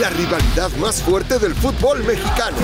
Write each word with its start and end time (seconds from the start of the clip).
la 0.00 0.10
rivalidad 0.10 0.72
más 0.78 1.00
fuerte 1.02 1.38
del 1.38 1.54
fútbol 1.54 2.02
mexicano. 2.02 2.56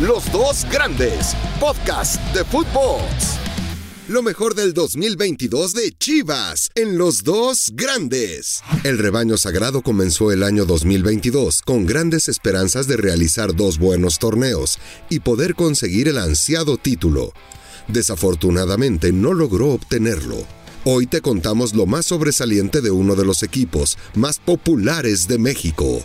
Los 0.00 0.30
dos 0.30 0.66
grandes, 0.70 1.34
podcast 1.58 2.20
de 2.34 2.44
fútbol. 2.44 3.00
Lo 4.08 4.22
mejor 4.22 4.54
del 4.54 4.74
2022 4.74 5.72
de 5.72 5.92
Chivas 5.92 6.70
en 6.74 6.98
los 6.98 7.24
dos 7.24 7.70
grandes. 7.72 8.62
El 8.84 8.98
rebaño 8.98 9.38
sagrado 9.38 9.80
comenzó 9.80 10.30
el 10.30 10.42
año 10.42 10.66
2022 10.66 11.62
con 11.62 11.86
grandes 11.86 12.28
esperanzas 12.28 12.86
de 12.86 12.98
realizar 12.98 13.56
dos 13.56 13.78
buenos 13.78 14.18
torneos 14.18 14.78
y 15.08 15.20
poder 15.20 15.54
conseguir 15.54 16.08
el 16.08 16.18
ansiado 16.18 16.76
título. 16.76 17.32
Desafortunadamente 17.88 19.10
no 19.10 19.32
logró 19.32 19.70
obtenerlo. 19.70 20.55
Hoy 20.88 21.08
te 21.08 21.20
contamos 21.20 21.74
lo 21.74 21.84
más 21.84 22.06
sobresaliente 22.06 22.80
de 22.80 22.92
uno 22.92 23.16
de 23.16 23.24
los 23.24 23.42
equipos 23.42 23.98
más 24.14 24.38
populares 24.38 25.26
de 25.26 25.36
México. 25.36 26.00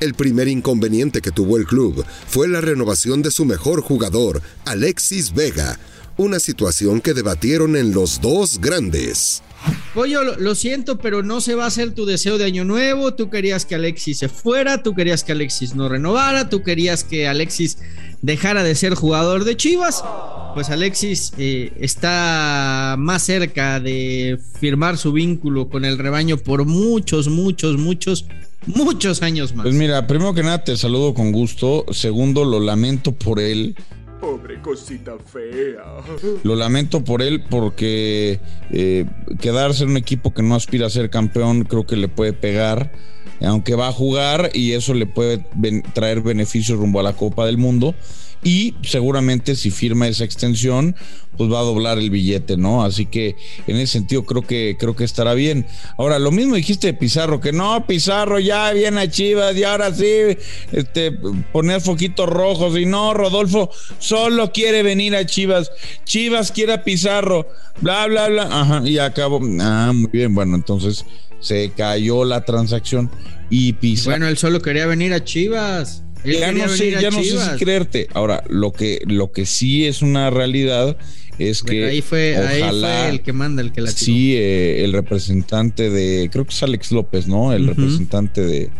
El 0.00 0.14
primer 0.14 0.48
inconveniente 0.48 1.20
que 1.20 1.30
tuvo 1.30 1.58
el 1.58 1.66
club 1.66 2.06
fue 2.26 2.48
la 2.48 2.62
renovación 2.62 3.20
de 3.20 3.30
su 3.30 3.44
mejor 3.44 3.82
jugador, 3.82 4.40
Alexis 4.64 5.34
Vega, 5.34 5.78
una 6.18 6.38
situación 6.38 7.00
que 7.00 7.14
debatieron 7.14 7.76
en 7.76 7.92
los 7.92 8.20
dos 8.20 8.60
grandes. 8.60 9.42
Pollo, 9.94 10.22
lo, 10.22 10.54
siento, 10.54 10.98
pero 10.98 11.22
no 11.22 11.40
se 11.40 11.54
va 11.54 11.64
a 11.64 11.68
hacer 11.68 11.92
tu 11.92 12.04
deseo 12.04 12.36
de 12.36 12.44
año 12.44 12.64
nuevo. 12.64 13.14
Tú 13.14 13.30
querías 13.30 13.64
que 13.64 13.74
Alexis 13.74 14.18
se 14.18 14.28
fuera, 14.28 14.82
tú 14.82 14.94
querías 14.94 15.24
que 15.24 15.32
Alexis 15.32 15.74
no 15.74 15.88
renovara, 15.88 16.50
tú 16.50 16.62
querías 16.62 17.02
que 17.02 17.26
Alexis 17.26 17.78
dejara 18.20 18.62
de 18.62 18.74
ser 18.74 18.94
jugador 18.94 19.44
de 19.44 19.56
Chivas 19.56 20.04
pues 20.58 20.70
Alexis 20.70 21.32
eh, 21.38 21.72
está 21.78 22.96
más 22.98 23.22
cerca 23.22 23.78
de 23.78 24.40
firmar 24.58 24.98
su 24.98 25.12
vínculo 25.12 25.68
con 25.68 25.84
el 25.84 25.98
rebaño 25.98 26.36
por 26.36 26.64
muchos, 26.64 27.28
muchos, 27.28 27.78
muchos, 27.78 28.26
muchos 28.66 29.22
años 29.22 29.54
más. 29.54 29.62
Pues 29.62 29.76
mira, 29.76 30.04
primero 30.08 30.34
que 30.34 30.42
nada 30.42 30.64
te 30.64 30.76
saludo 30.76 31.14
con 31.14 31.30
gusto. 31.30 31.86
Segundo, 31.92 32.44
lo 32.44 32.58
lamento 32.58 33.12
por 33.12 33.38
él. 33.38 33.76
Pobre 34.20 34.60
cosita 34.60 35.16
fea. 35.24 35.84
Lo 36.42 36.56
lamento 36.56 37.04
por 37.04 37.22
él 37.22 37.44
porque 37.48 38.40
eh, 38.70 39.06
quedarse 39.40 39.84
en 39.84 39.90
un 39.90 39.96
equipo 39.96 40.34
que 40.34 40.42
no 40.42 40.54
aspira 40.54 40.86
a 40.86 40.90
ser 40.90 41.10
campeón 41.10 41.64
creo 41.64 41.86
que 41.86 41.96
le 41.96 42.08
puede 42.08 42.32
pegar, 42.32 42.92
aunque 43.40 43.74
va 43.74 43.88
a 43.88 43.92
jugar 43.92 44.50
y 44.54 44.72
eso 44.72 44.94
le 44.94 45.06
puede 45.06 45.44
traer 45.94 46.20
beneficios 46.20 46.78
rumbo 46.78 47.00
a 47.00 47.04
la 47.04 47.14
Copa 47.14 47.46
del 47.46 47.58
Mundo 47.58 47.94
y 48.42 48.74
seguramente 48.82 49.56
si 49.56 49.70
firma 49.70 50.06
esa 50.06 50.24
extensión, 50.24 50.94
pues 51.36 51.50
va 51.50 51.60
a 51.60 51.62
doblar 51.62 51.98
el 51.98 52.10
billete, 52.10 52.56
¿no? 52.56 52.84
Así 52.84 53.06
que 53.06 53.36
en 53.66 53.76
ese 53.76 53.94
sentido 53.94 54.24
creo 54.24 54.42
que 54.42 54.76
creo 54.78 54.96
que 54.96 55.04
estará 55.04 55.34
bien. 55.34 55.66
Ahora, 55.96 56.18
lo 56.18 56.30
mismo 56.30 56.56
dijiste 56.56 56.88
de 56.88 56.94
Pizarro, 56.94 57.40
que 57.40 57.52
no, 57.52 57.86
Pizarro 57.86 58.38
ya 58.40 58.72
viene 58.72 59.00
a 59.00 59.10
Chivas 59.10 59.56
y 59.56 59.64
ahora 59.64 59.94
sí, 59.94 60.36
este, 60.72 61.12
poner 61.52 61.80
foquitos 61.80 62.28
rojos 62.28 62.76
y 62.76 62.86
no, 62.86 63.14
Rodolfo 63.14 63.70
solo 63.98 64.52
quiere 64.52 64.82
venir 64.82 65.14
a 65.14 65.24
Chivas. 65.24 65.70
Chivas 66.04 66.50
quiere 66.52 66.74
a 66.74 66.84
Pizarro, 66.84 67.48
bla, 67.80 68.06
bla, 68.06 68.28
bla. 68.28 68.48
Ajá, 68.50 68.82
y 68.84 68.98
acabó. 68.98 69.40
Ah, 69.60 69.92
muy 69.94 70.10
bien, 70.12 70.34
bueno, 70.34 70.56
entonces 70.56 71.04
se 71.40 71.70
cayó 71.76 72.24
la 72.24 72.44
transacción 72.44 73.10
y 73.48 73.74
Pizarro. 73.74 74.12
Bueno, 74.12 74.28
él 74.28 74.36
solo 74.36 74.60
quería 74.60 74.86
venir 74.86 75.12
a 75.12 75.22
Chivas 75.22 76.02
ya 76.24 76.52
no 76.52 76.68
sé, 76.68 76.90
ya 76.92 77.10
no 77.10 77.22
sé 77.22 77.38
si 77.38 77.58
creerte. 77.58 78.08
Ahora, 78.14 78.44
lo 78.48 78.72
que, 78.72 79.00
lo 79.06 79.32
que 79.32 79.46
sí 79.46 79.86
es 79.86 80.02
una 80.02 80.30
realidad 80.30 80.96
es 81.38 81.62
que 81.62 81.86
ahí 81.86 82.02
fue, 82.02 82.34
el 83.08 83.22
que 83.22 83.32
manda, 83.32 83.62
el 83.62 83.72
que 83.72 83.80
la 83.80 83.90
Sí, 83.90 84.34
eh, 84.34 84.84
el 84.84 84.92
representante 84.92 85.88
de, 85.90 86.28
creo 86.32 86.44
que 86.44 86.52
es 86.52 86.62
Alex 86.62 86.90
López, 86.92 87.28
¿no? 87.28 87.52
El 87.52 87.68
representante 87.68 88.44
de, 88.44 88.70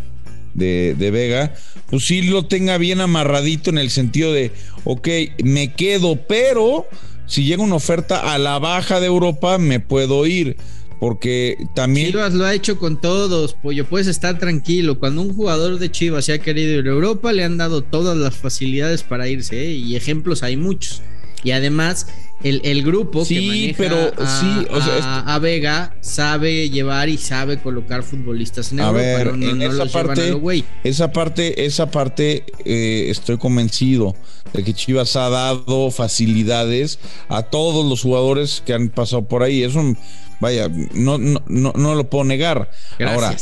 de, 0.54 0.96
de, 0.98 1.10
Vega, 1.10 1.54
pues 1.88 2.04
sí 2.06 2.22
lo 2.22 2.46
tenga 2.46 2.76
bien 2.78 3.00
amarradito 3.00 3.70
en 3.70 3.78
el 3.78 3.90
sentido 3.90 4.32
de, 4.32 4.50
ok, 4.84 5.08
me 5.44 5.72
quedo, 5.74 6.16
pero 6.26 6.88
si 7.26 7.44
llega 7.44 7.62
una 7.62 7.76
oferta 7.76 8.32
a 8.32 8.38
la 8.38 8.58
baja 8.58 8.98
de 8.98 9.06
Europa, 9.06 9.58
me 9.58 9.78
puedo 9.78 10.26
ir 10.26 10.56
porque 10.98 11.66
también. 11.74 12.08
Chivas 12.08 12.34
lo 12.34 12.44
ha 12.44 12.54
hecho 12.54 12.78
con 12.78 13.00
todos, 13.00 13.54
pollo. 13.54 13.86
Puedes 13.86 14.06
estar 14.06 14.38
tranquilo. 14.38 14.98
Cuando 14.98 15.22
un 15.22 15.34
jugador 15.34 15.78
de 15.78 15.90
Chivas 15.90 16.24
se 16.24 16.32
ha 16.32 16.38
querido 16.38 16.78
ir 16.78 16.86
a 16.86 16.90
Europa, 16.90 17.32
le 17.32 17.44
han 17.44 17.56
dado 17.56 17.82
todas 17.82 18.16
las 18.16 18.36
facilidades 18.36 19.02
para 19.02 19.28
irse, 19.28 19.66
¿eh? 19.66 19.72
y 19.72 19.96
ejemplos 19.96 20.42
hay 20.42 20.56
muchos. 20.56 21.02
Y 21.44 21.52
además, 21.52 22.08
el, 22.42 22.60
el 22.64 22.82
grupo 22.82 23.24
que 23.24 23.40
maneja 23.40 23.76
pero, 23.78 24.12
a, 24.16 24.40
sí, 24.40 24.66
o 24.70 24.80
sea, 24.80 25.20
a, 25.20 25.38
Vega 25.38 25.96
sabe 26.00 26.68
llevar 26.68 27.08
y 27.08 27.16
sabe 27.16 27.58
colocar 27.58 28.02
futbolistas 28.02 28.72
en 28.72 28.80
Europa. 28.80 28.98
Ver, 28.98 29.28
en 29.28 29.62
esa, 29.62 29.86
parte, 29.86 30.36
esa 30.82 31.12
parte, 31.12 31.64
esa 31.64 31.90
parte, 31.90 32.44
estoy 32.64 33.38
convencido 33.38 34.16
de 34.52 34.64
que 34.64 34.74
Chivas 34.74 35.14
ha 35.14 35.28
dado 35.28 35.90
facilidades 35.90 36.98
a 37.28 37.42
todos 37.44 37.88
los 37.88 38.02
jugadores 38.02 38.62
que 38.64 38.74
han 38.74 38.88
pasado 38.88 39.22
por 39.22 39.42
ahí. 39.42 39.62
Eso 39.62 39.94
Vaya, 40.40 40.68
no, 40.94 41.18
no, 41.18 41.42
no, 41.46 41.94
lo 41.94 42.10
puedo 42.10 42.24
negar. 42.24 42.70
Ahora, 43.04 43.36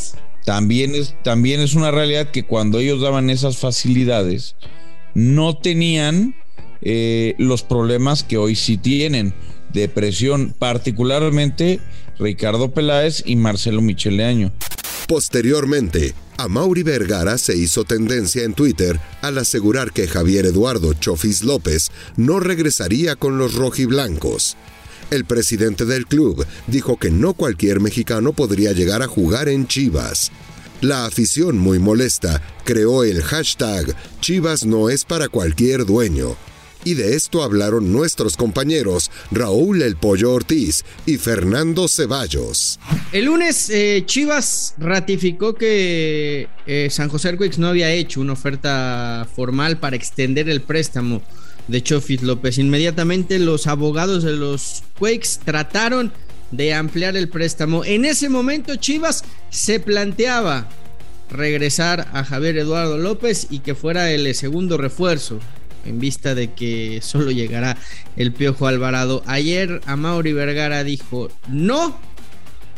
también 0.44 0.94
es, 0.94 1.14
también 1.22 1.60
es 1.60 1.74
una 1.74 1.90
realidad 1.90 2.30
que 2.30 2.44
cuando 2.44 2.78
ellos 2.78 3.00
daban 3.00 3.30
esas 3.30 3.58
facilidades, 3.58 4.56
no 5.14 5.56
tenían 5.58 6.34
eh, 6.82 7.34
los 7.38 7.62
problemas 7.62 8.22
que 8.22 8.36
hoy 8.36 8.54
sí 8.54 8.78
tienen. 8.78 9.34
Depresión, 9.72 10.54
particularmente 10.58 11.80
Ricardo 12.18 12.72
Peláez 12.72 13.22
y 13.26 13.36
Marcelo 13.36 13.82
Micheleaño. 13.82 14.52
Posteriormente, 15.06 16.14
a 16.36 16.48
Mauri 16.48 16.82
Vergara 16.82 17.38
se 17.38 17.56
hizo 17.56 17.84
tendencia 17.84 18.42
en 18.42 18.54
Twitter 18.54 18.98
al 19.22 19.38
asegurar 19.38 19.92
que 19.92 20.08
Javier 20.08 20.46
Eduardo 20.46 20.92
Chofis 20.94 21.42
López 21.42 21.90
no 22.16 22.40
regresaría 22.40 23.16
con 23.16 23.38
los 23.38 23.54
rojiblancos. 23.54 24.56
El 25.10 25.24
presidente 25.24 25.84
del 25.84 26.06
club 26.06 26.44
dijo 26.66 26.96
que 26.98 27.10
no 27.10 27.34
cualquier 27.34 27.80
mexicano 27.80 28.32
podría 28.32 28.72
llegar 28.72 29.02
a 29.02 29.06
jugar 29.06 29.48
en 29.48 29.68
Chivas. 29.68 30.32
La 30.80 31.06
afición 31.06 31.58
muy 31.58 31.78
molesta 31.78 32.42
creó 32.64 33.04
el 33.04 33.22
hashtag 33.22 33.94
Chivas 34.20 34.66
no 34.66 34.90
es 34.90 35.04
para 35.04 35.28
cualquier 35.28 35.86
dueño. 35.86 36.36
Y 36.84 36.94
de 36.94 37.14
esto 37.14 37.42
hablaron 37.42 37.92
nuestros 37.92 38.36
compañeros 38.36 39.10
Raúl 39.30 39.82
El 39.82 39.96
Pollo 39.96 40.32
Ortiz 40.32 40.84
y 41.04 41.18
Fernando 41.18 41.88
Ceballos. 41.88 42.78
El 43.12 43.24
lunes 43.24 43.70
eh, 43.70 44.02
Chivas 44.06 44.74
ratificó 44.78 45.54
que 45.54 46.48
eh, 46.66 46.88
San 46.90 47.08
José 47.08 47.30
Arquix 47.30 47.58
no 47.58 47.68
había 47.68 47.90
hecho 47.90 48.20
una 48.20 48.34
oferta 48.34 49.26
formal 49.34 49.78
para 49.78 49.96
extender 49.96 50.48
el 50.48 50.62
préstamo 50.62 51.22
de 51.69 51.82
Chofis 51.82 52.22
López. 52.22 52.59
Inmediatamente 52.59 53.38
los 53.38 53.66
abogados 53.66 54.22
de 54.22 54.32
los 54.32 54.82
Quakes 54.99 55.41
trataron 55.44 56.12
de 56.50 56.75
ampliar 56.75 57.16
el 57.16 57.28
préstamo. 57.28 57.84
En 57.84 58.04
ese 58.04 58.28
momento 58.28 58.77
Chivas 58.77 59.25
se 59.50 59.81
planteaba 59.81 60.69
regresar 61.31 62.09
a 62.12 62.25
Javier 62.25 62.59
Eduardo 62.59 62.99
López 62.99 63.49
y 63.50 63.60
que 63.60 63.75
fuera 63.75 64.10
el 64.10 64.32
segundo 64.34 64.78
refuerzo 64.78 65.41
en 65.84 65.99
vista 65.99 66.34
de 66.34 66.53
que 66.53 67.00
solo 67.03 67.31
llegará 67.31 67.77
el 68.16 68.33
Piojo 68.33 68.66
Alvarado. 68.66 69.22
Ayer 69.27 69.81
Mauri 69.97 70.33
Vergara 70.33 70.84
dijo, 70.84 71.28
no, 71.48 71.98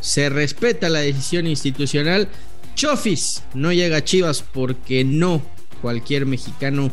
se 0.00 0.28
respeta 0.28 0.88
la 0.88 1.00
decisión 1.00 1.46
institucional. 1.46 2.28
Chofis 2.74 3.42
no 3.54 3.72
llega 3.72 3.98
a 3.98 4.04
Chivas 4.04 4.42
porque 4.42 5.04
no 5.04 5.42
cualquier 5.82 6.26
mexicano 6.26 6.92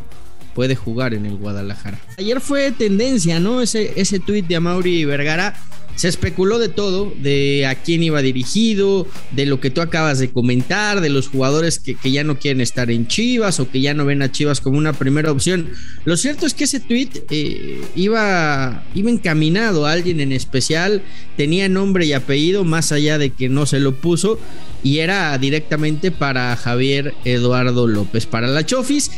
puede 0.56 0.76
jugar 0.76 1.14
en 1.14 1.28
el 1.28 1.36
Guadalajara. 1.36 2.00
Ayer 2.18 2.42
fue 2.42 2.72
tendencia, 2.72 3.40
¿no? 3.40 3.62
Ese, 3.62 3.92
ese 3.98 4.20
tuit 4.20 4.48
de 4.48 4.56
Amaury 4.56 5.06
Vergara. 5.06 5.54
Se 5.96 6.10
especuló 6.10 6.60
de 6.60 6.68
todo, 6.68 7.14
de 7.22 7.66
a 7.66 7.76
quién 7.76 8.04
iba 8.04 8.22
dirigido, 8.22 9.08
de 9.32 9.46
lo 9.46 9.62
que 9.62 9.70
tú 9.70 9.80
acabas 9.80 10.20
de 10.20 10.30
comentar, 10.30 11.00
de 11.00 11.08
los 11.08 11.30
jugadores 11.30 11.80
que, 11.80 11.96
ya 12.12 12.26
no 12.26 12.38
quieren 12.38 12.60
estar 12.60 12.92
en 12.92 13.08
Chivas 13.08 13.62
o 13.62 13.70
que 13.72 13.80
ya 13.80 13.94
no 13.94 14.04
ven 14.04 14.22
a 14.22 14.30
Chivas 14.30 14.60
como 14.60 14.78
una 14.78 14.92
primera 14.92 15.32
opción. 15.32 15.70
Lo 16.04 16.18
cierto 16.18 16.46
es 16.46 16.54
que 16.54 16.66
ese 16.66 16.82
tweet 16.82 17.12
eh, 17.30 17.82
iba, 17.96 18.84
iba 18.94 19.10
encaminado 19.10 19.86
a 19.86 19.94
alguien 19.94 20.20
en 20.20 20.34
especial, 20.34 21.02
tenía 21.38 21.70
nombre 21.70 22.06
y 22.06 22.12
apellido, 22.12 22.66
más 22.66 22.92
allá 22.92 23.18
de 23.18 23.30
que 23.30 23.48
no 23.48 23.66
se 23.66 23.80
lo 23.80 23.96
puso, 23.96 24.38
y 24.84 25.00
era 25.00 25.38
directamente 25.38 26.12
para 26.12 26.58
Javier 26.58 27.14
Eduardo 27.24 27.88
López, 27.88 28.26
para 28.26 28.48
la 28.48 28.66
Chofis. 28.66 29.12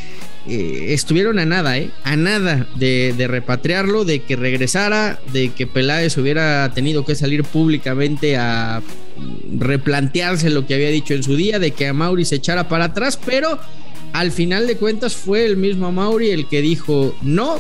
Eh, 0.49 0.94
estuvieron 0.94 1.39
a 1.39 1.45
nada, 1.45 1.77
¿eh? 1.77 1.91
A 2.03 2.15
nada 2.15 2.67
de, 2.75 3.13
repatriarlo, 3.27 4.05
de 4.05 4.21
que 4.21 4.38
regresara, 4.38 5.19
de 5.33 5.49
que 5.49 5.67
Peláez 5.67 6.17
hubiera 6.17 6.71
tenido 6.73 7.03
que 7.03 7.15
salir 7.15 7.44
públicamente 7.44 8.38
a 8.38 8.81
replantearse 9.57 10.49
lo 10.49 10.65
que 10.65 10.75
había 10.75 10.89
dicho 10.89 11.13
en 11.13 11.23
su 11.23 11.35
día, 11.35 11.59
de 11.59 11.71
que 11.71 11.88
a 11.88 11.94
Mauri 11.94 12.23
se 12.23 12.35
echara 12.35 12.69
para 12.69 12.85
atrás, 12.85 13.19
pero 13.25 13.59
al 14.13 14.31
final 14.31 14.67
de 14.67 14.77
cuentas 14.77 15.15
fue 15.15 15.45
el 15.45 15.57
mismo 15.57 15.91
Mauri 15.91 16.29
el 16.29 16.47
que 16.47 16.61
dijo 16.61 17.13
no, 17.21 17.59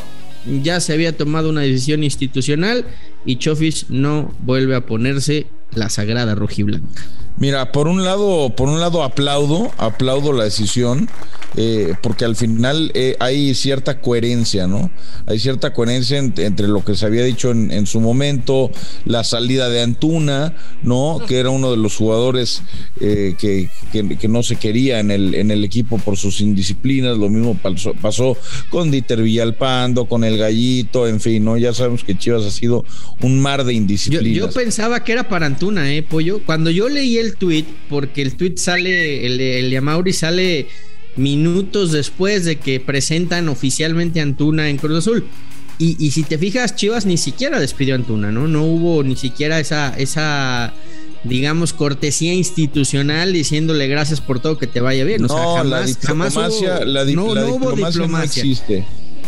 ya 0.63 0.79
se 0.79 0.93
había 0.93 1.17
tomado 1.17 1.49
una 1.49 1.61
decisión 1.61 2.05
institucional 2.05 2.85
y 3.25 3.35
Chofis 3.35 3.87
no 3.89 4.33
vuelve 4.39 4.75
a 4.75 4.85
ponerse 4.85 5.47
la 5.73 5.89
sagrada 5.89 6.35
rojiblanca. 6.35 7.03
Mira, 7.39 7.71
por 7.71 7.87
un 7.87 8.03
lado, 8.03 8.55
por 8.55 8.67
un 8.67 8.79
lado 8.79 9.03
aplaudo, 9.03 9.71
aplaudo 9.77 10.33
la 10.33 10.43
decisión, 10.43 11.07
eh, 11.55 11.93
porque 12.01 12.25
al 12.25 12.35
final 12.35 12.91
eh, 12.93 13.15
hay 13.19 13.53
cierta 13.53 14.01
coherencia, 14.01 14.67
¿no? 14.67 14.91
Hay 15.27 15.39
cierta 15.39 15.73
coherencia 15.73 16.17
entre 16.17 16.67
lo 16.67 16.83
que 16.83 16.95
se 16.95 17.05
había 17.05 17.23
dicho 17.23 17.51
en, 17.51 17.85
su 17.85 18.01
momento, 18.01 18.71
la 19.05 19.23
salida 19.23 19.69
de 19.69 19.81
Antuna, 19.81 20.55
¿no? 20.81 21.19
Que 21.27 21.39
era 21.39 21.49
uno 21.49 21.71
de 21.71 21.77
los 21.77 21.95
jugadores 21.95 22.63
eh, 23.01 23.35
que, 23.37 23.69
que, 23.91 24.27
no 24.27 24.41
se 24.43 24.55
quería 24.55 24.99
en 24.99 25.11
el, 25.11 25.35
en 25.35 25.51
el 25.51 25.63
equipo 25.63 25.99
por 25.99 26.17
sus 26.17 26.41
indisciplinas, 26.41 27.17
lo 27.17 27.29
mismo 27.29 27.55
pasó, 27.55 27.93
pasó 28.01 28.35
con 28.69 28.91
Dieter 28.91 29.21
Villalpando, 29.21 30.05
con 30.05 30.23
el 30.23 30.37
Gallito, 30.37 31.07
en 31.07 31.19
fin, 31.19 31.45
¿no? 31.45 31.57
Ya 31.57 31.73
sabemos 31.73 32.03
que 32.03 32.17
Chivas 32.17 32.45
ha 32.45 32.51
sido 32.51 32.83
un 33.21 33.39
mar 33.39 33.63
de 33.63 33.73
indisciplinas. 33.73 34.37
Yo, 34.37 34.47
yo 34.47 34.53
pensaba 34.53 35.03
que 35.03 35.11
era 35.11 35.29
para 35.29 35.45
Antuna, 35.45 35.93
¿eh, 35.93 36.03
Pollo? 36.03 36.41
Cuando 36.45 36.71
yo 36.71 36.89
leí 36.89 37.17
el 37.17 37.26
el 37.27 37.35
tweet 37.35 37.65
porque 37.89 38.21
el 38.21 38.35
tweet 38.35 38.57
sale, 38.57 39.25
el 39.25 39.37
de, 39.37 39.59
el 39.59 39.75
Amauri 39.77 40.13
sale 40.13 40.67
minutos 41.15 41.91
después 41.91 42.45
de 42.45 42.57
que 42.57 42.79
presentan 42.79 43.49
oficialmente 43.49 44.19
a 44.19 44.23
Antuna 44.23 44.69
en 44.69 44.77
Cruz 44.77 44.99
Azul. 44.99 45.25
Y, 45.79 46.09
si 46.09 46.23
te 46.23 46.39
fijas, 46.39 46.75
Chivas 46.75 47.05
ni 47.05 47.17
siquiera 47.17 47.59
despidió 47.59 47.93
a 47.93 47.97
Antuna, 47.97 48.31
¿no? 48.31 48.47
No 48.47 48.63
hubo 48.63 49.03
ni 49.03 49.15
siquiera 49.15 49.59
esa, 49.59 49.95
esa 49.95 50.73
digamos, 51.23 51.73
cortesía 51.73 52.33
institucional 52.33 53.31
diciéndole 53.31 53.87
gracias 53.87 54.19
por 54.19 54.39
todo 54.39 54.57
que 54.57 54.65
te 54.65 54.81
vaya 54.81 55.03
bien. 55.03 55.21
No, 55.21 55.55
jamás, 55.55 55.67
la 55.69 55.85
diplomacia, 55.85 56.85
la, 56.85 57.05
diplomacia 57.05 58.07
no 58.07 58.23
existe. 58.23 58.85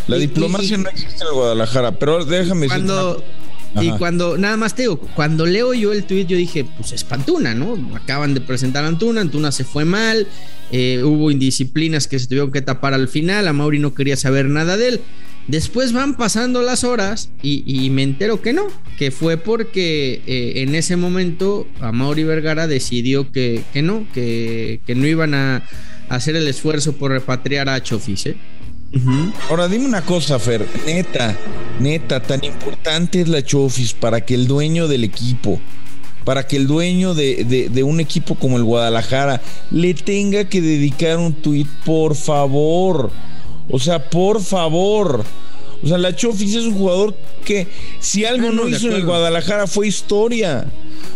La 0.08 0.16
diplomacia 0.16 0.76
no 0.76 0.88
existe 0.88 1.24
en 1.24 1.34
Guadalajara, 1.34 1.92
pero 1.92 2.24
déjame 2.24 2.66
cuando, 2.66 3.22
y 3.80 3.90
cuando, 3.92 4.36
nada 4.36 4.56
más 4.56 4.74
te 4.74 4.82
digo, 4.82 4.98
cuando 4.98 5.46
leo 5.46 5.74
yo 5.74 5.92
el 5.92 6.04
tweet, 6.04 6.26
yo 6.26 6.36
dije, 6.36 6.64
pues 6.76 6.92
es 6.92 7.04
Pantuna, 7.04 7.54
¿no? 7.54 7.78
Acaban 7.94 8.34
de 8.34 8.40
presentar 8.40 8.84
a 8.84 8.88
Antuna, 8.88 9.20
Antuna 9.20 9.52
se 9.52 9.64
fue 9.64 9.84
mal, 9.84 10.26
eh, 10.72 11.02
hubo 11.04 11.30
indisciplinas 11.30 12.08
que 12.08 12.18
se 12.18 12.26
tuvieron 12.26 12.50
que 12.50 12.62
tapar 12.62 12.94
al 12.94 13.08
final, 13.08 13.46
a 13.46 13.52
Mauri 13.52 13.78
no 13.78 13.94
quería 13.94 14.16
saber 14.16 14.46
nada 14.46 14.76
de 14.76 14.88
él. 14.88 15.00
Después 15.46 15.92
van 15.92 16.16
pasando 16.16 16.62
las 16.62 16.84
horas 16.84 17.30
y, 17.42 17.90
me 17.90 18.02
entero 18.04 18.40
que 18.40 18.52
no, 18.52 18.68
que 18.98 19.10
fue 19.10 19.36
porque 19.36 20.22
eh, 20.26 20.62
en 20.62 20.74
ese 20.74 20.96
momento 20.96 21.66
a 21.80 21.90
Mauri 21.90 22.22
Vergara 22.22 22.66
decidió 22.68 23.32
que, 23.32 23.64
que 23.72 23.82
no, 23.82 24.06
que, 24.12 24.80
que, 24.86 24.94
no 24.94 25.06
iban 25.06 25.34
a, 25.34 25.64
hacer 26.08 26.36
el 26.36 26.46
esfuerzo 26.46 26.92
por 26.92 27.12
repatriar 27.12 27.68
a 27.68 27.82
Chofis, 27.82 28.26
¿eh? 28.26 28.36
Ahora 29.48 29.68
dime 29.68 29.84
una 29.84 30.02
cosa, 30.02 30.38
Fer, 30.40 30.66
neta, 30.84 31.36
neta, 31.78 32.20
tan 32.20 32.42
importante 32.42 33.20
es 33.20 33.28
la 33.28 33.42
Chofis 33.42 33.94
para 33.94 34.24
que 34.24 34.34
el 34.34 34.48
dueño 34.48 34.88
del 34.88 35.04
equipo, 35.04 35.60
para 36.24 36.44
que 36.46 36.56
el 36.56 36.66
dueño 36.66 37.14
de, 37.14 37.82
un 37.84 38.00
equipo 38.00 38.34
como 38.34 38.56
el 38.56 38.64
Guadalajara 38.64 39.40
le 39.70 39.94
tenga 39.94 40.48
que 40.48 40.60
dedicar 40.60 41.18
un 41.18 41.34
tuit, 41.34 41.68
por 41.84 42.16
favor. 42.16 43.12
O 43.70 43.78
sea, 43.78 44.10
por 44.10 44.42
favor. 44.42 45.24
O 45.82 45.86
sea, 45.86 45.96
la 45.96 46.14
Chofis 46.14 46.56
es 46.56 46.64
un 46.64 46.74
jugador 46.74 47.14
que 47.44 47.68
si 48.00 48.24
algo 48.24 48.48
ah, 48.48 48.52
no, 48.52 48.68
hizo 48.68 48.88
en 48.88 48.94
el 48.94 49.04
Guadalajara 49.04 49.68
fue 49.68 49.86
historia. 49.86 50.66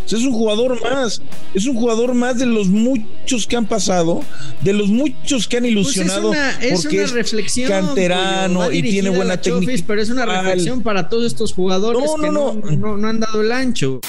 O 0.04 0.08
sea, 0.08 0.19
es 0.19 0.25
un 0.25 0.32
jugador 0.32 0.81
más. 0.82 1.22
Es 1.54 1.66
un 1.66 1.76
jugador 1.76 2.14
más 2.14 2.38
de 2.38 2.46
los 2.46 2.69
muchos 2.69 3.46
que 3.46 3.56
han 3.56 3.66
pasado, 3.66 4.22
de 4.62 4.72
los 4.72 4.88
muchos 4.88 5.48
que 5.48 5.56
han 5.56 5.62
pues 5.62 5.72
ilusionado. 5.72 6.32
porque 6.72 7.02
es 7.02 7.12
reflexión, 7.12 7.69
canterano 7.69 8.70
y 8.70 8.82
tiene 8.82 9.10
buena 9.10 9.40
técnica. 9.40 9.84
Pero 9.86 10.02
es 10.02 10.10
una 10.10 10.26
reflexión 10.26 10.82
para 10.82 11.08
todos 11.08 11.26
estos 11.26 11.52
jugadores 11.52 12.10
que 12.20 12.31
no, 12.31 12.54
no 12.54 13.08
han 13.08 13.20
dado 13.20 13.40
el 13.40 13.52
ancho. 13.52 14.00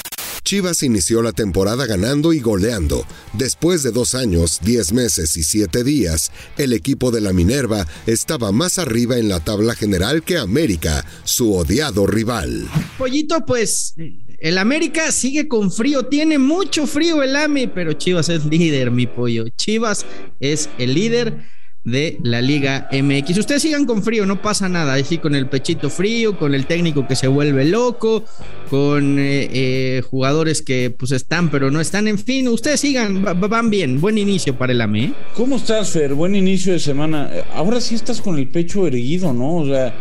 Chivas 0.46 0.84
inició 0.84 1.22
la 1.22 1.32
temporada 1.32 1.86
ganando 1.86 2.32
y 2.32 2.38
goleando. 2.38 3.04
Después 3.32 3.82
de 3.82 3.90
dos 3.90 4.14
años, 4.14 4.60
diez 4.62 4.92
meses 4.92 5.36
y 5.36 5.42
siete 5.42 5.82
días, 5.82 6.30
el 6.56 6.72
equipo 6.72 7.10
de 7.10 7.20
la 7.20 7.32
Minerva 7.32 7.84
estaba 8.06 8.52
más 8.52 8.78
arriba 8.78 9.18
en 9.18 9.28
la 9.28 9.40
tabla 9.40 9.74
general 9.74 10.22
que 10.22 10.38
América, 10.38 11.04
su 11.24 11.52
odiado 11.52 12.06
rival. 12.06 12.68
Pollito, 12.96 13.44
pues 13.44 13.94
el 14.38 14.58
América 14.58 15.10
sigue 15.12 15.48
con 15.48 15.70
frío, 15.70 16.04
tiene 16.04 16.38
mucho 16.38 16.86
frío 16.86 17.22
el 17.22 17.36
AME, 17.36 17.68
pero 17.68 17.92
Chivas 17.94 18.28
es 18.28 18.44
líder, 18.44 18.90
mi 18.90 19.06
pollo. 19.06 19.48
Chivas 19.56 20.04
es 20.40 20.68
el 20.78 20.94
líder 20.94 21.44
de 21.86 22.18
la 22.24 22.42
Liga 22.42 22.88
MX. 22.92 23.38
Ustedes 23.38 23.62
sigan 23.62 23.86
con 23.86 24.02
frío, 24.02 24.26
no 24.26 24.42
pasa 24.42 24.68
nada. 24.68 24.94
Así 24.94 25.18
con 25.18 25.34
el 25.34 25.48
pechito 25.48 25.88
frío, 25.88 26.36
con 26.36 26.54
el 26.54 26.66
técnico 26.66 27.06
que 27.06 27.14
se 27.14 27.28
vuelve 27.28 27.64
loco, 27.64 28.24
con 28.68 29.18
eh, 29.20 29.48
eh, 29.52 30.02
jugadores 30.02 30.62
que 30.62 30.90
pues 30.90 31.12
están 31.12 31.48
pero 31.48 31.70
no 31.70 31.80
están. 31.80 32.08
En 32.08 32.18
fin, 32.18 32.48
ustedes 32.48 32.80
sigan, 32.80 33.22
van 33.22 33.70
bien. 33.70 34.00
Buen 34.00 34.18
inicio 34.18 34.58
para 34.58 34.72
el 34.72 34.80
AME. 34.80 35.04
¿eh? 35.04 35.14
¿Cómo 35.34 35.56
estás, 35.56 35.90
Fer? 35.90 36.14
Buen 36.14 36.34
inicio 36.34 36.72
de 36.72 36.80
semana. 36.80 37.30
Ahora 37.54 37.80
sí 37.80 37.94
estás 37.94 38.20
con 38.20 38.36
el 38.36 38.48
pecho 38.48 38.86
erguido, 38.86 39.32
¿no? 39.32 39.58
O 39.58 39.66
sea, 39.66 39.94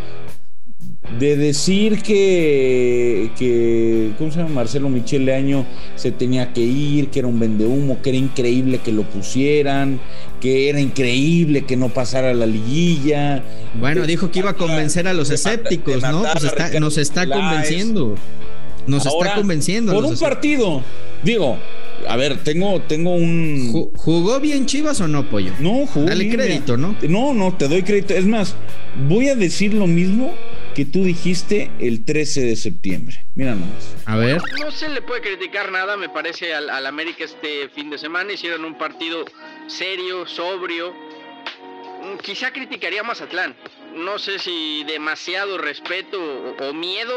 de 1.20 1.38
decir 1.38 2.02
que, 2.02 3.32
que, 3.38 4.12
¿cómo 4.18 4.32
se 4.32 4.40
llama? 4.40 4.50
Marcelo 4.50 4.90
Michele 4.90 5.34
Año 5.34 5.66
se 5.96 6.12
tenía 6.12 6.52
que 6.52 6.62
ir, 6.62 7.10
que 7.10 7.20
era 7.20 7.28
un 7.28 7.40
vendehumo, 7.40 8.02
que 8.02 8.10
era 8.10 8.18
increíble 8.18 8.80
que 8.80 8.92
lo 8.92 9.04
pusieran, 9.04 10.00
que 10.42 10.70
era 10.70 10.80
increíble 10.80 11.66
que 11.66 11.78
no 11.78 11.90
pasara 11.90 12.34
la 12.34 12.46
liguilla. 12.46 13.44
Bueno, 13.80 14.06
dijo 14.06 14.32
que 14.32 14.40
iba 14.40 14.52
a 14.52 14.56
convencer 14.56 15.08
a 15.08 15.14
los 15.14 15.30
escépticos, 15.30 16.02
¿no? 16.02 16.24
Pues 16.24 16.44
está, 16.44 16.80
nos 16.80 16.98
está 16.98 17.28
convenciendo. 17.28 18.16
Nos 18.88 19.06
está 19.06 19.36
convenciendo. 19.36 19.94
Por 19.94 20.06
un 20.06 20.18
partido, 20.18 20.84
digo, 21.24 21.58
a 22.08 22.16
ver, 22.18 22.44
tengo, 22.44 22.82
tengo 22.82 23.16
un. 23.16 23.90
¿Jugó 23.96 24.40
bien 24.40 24.66
Chivas 24.66 25.02
o 25.02 25.08
no, 25.08 25.28
Pollo? 25.30 25.54
No, 25.60 25.88
jugó. 25.88 26.06
Dale 26.06 26.30
crédito, 26.30 26.78
¿no? 26.78 26.96
No, 27.08 27.34
no, 27.34 27.54
te 27.54 27.68
doy 27.68 27.82
crédito. 27.84 28.14
Es 28.14 28.26
más, 28.26 28.56
voy 29.08 29.30
a 29.30 29.36
decir 29.36 29.74
lo 29.74 29.88
mismo 29.88 30.34
que 30.76 30.86
tú 30.86 31.06
dijiste 31.06 31.72
el 31.80 32.04
13 32.04 32.42
de 32.42 32.56
septiembre. 32.58 33.26
Mira 33.34 33.56
nomás. 33.56 33.96
A 34.06 34.18
ver. 34.18 34.42
No 34.60 34.70
se 34.72 34.90
le 34.90 35.02
puede 35.02 35.22
criticar 35.22 35.72
nada, 35.72 35.96
me 35.96 36.10
parece, 36.10 36.54
al, 36.54 36.86
América 36.86 37.24
este 37.24 37.70
fin 37.70 37.90
de 37.90 37.98
semana. 37.98 38.34
Hicieron 38.34 38.66
un 38.66 38.78
partido 38.78 39.24
serio, 39.68 40.28
sobrio. 40.28 40.92
Mm, 40.92 42.18
quizá 42.22 42.52
criticaría 42.52 43.00
a 43.00 43.04
Mazatlán. 43.04 43.56
No 43.96 44.20
sé 44.20 44.38
si 44.38 44.84
demasiado 44.84 45.58
respeto 45.58 46.20
o, 46.60 46.74
miedo 46.74 47.14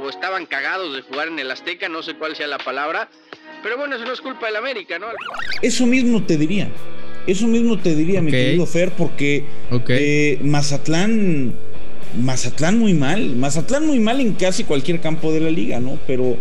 o, 0.00 0.08
estaban 0.08 0.46
cagados 0.46 0.94
de 0.94 1.02
jugar 1.02 1.26
en 1.26 1.40
el 1.40 1.50
Azteca, 1.50 1.88
no 1.88 2.04
sé 2.04 2.14
cuál 2.14 2.36
sea 2.36 2.46
la 2.46 2.58
palabra. 2.58 3.10
Pero 3.64 3.76
bueno, 3.76 3.96
eso 3.96 4.04
no 4.04 4.12
es 4.12 4.20
culpa 4.20 4.46
del 4.46 4.56
América, 4.56 5.00
¿no? 5.00 5.08
Eso 5.60 5.84
mismo 5.84 6.24
te 6.24 6.36
diría. 6.36 6.70
Eso 7.26 7.48
mismo 7.48 7.76
te 7.76 7.94
diría, 7.96 8.22
mi 8.22 8.30
querido 8.30 8.66
Fer, 8.66 8.92
porque 8.92 9.44
eh, 9.88 10.38
Mazatlán 10.42 11.54
Mazatlán 12.18 12.78
muy 12.78 12.94
mal, 12.94 13.36
Mazatlán 13.36 13.86
muy 13.86 14.00
mal 14.00 14.20
en 14.20 14.32
casi 14.32 14.64
cualquier 14.64 15.00
campo 15.00 15.32
de 15.32 15.40
la 15.40 15.50
liga, 15.50 15.80
¿no? 15.80 15.98
Pero 16.06 16.36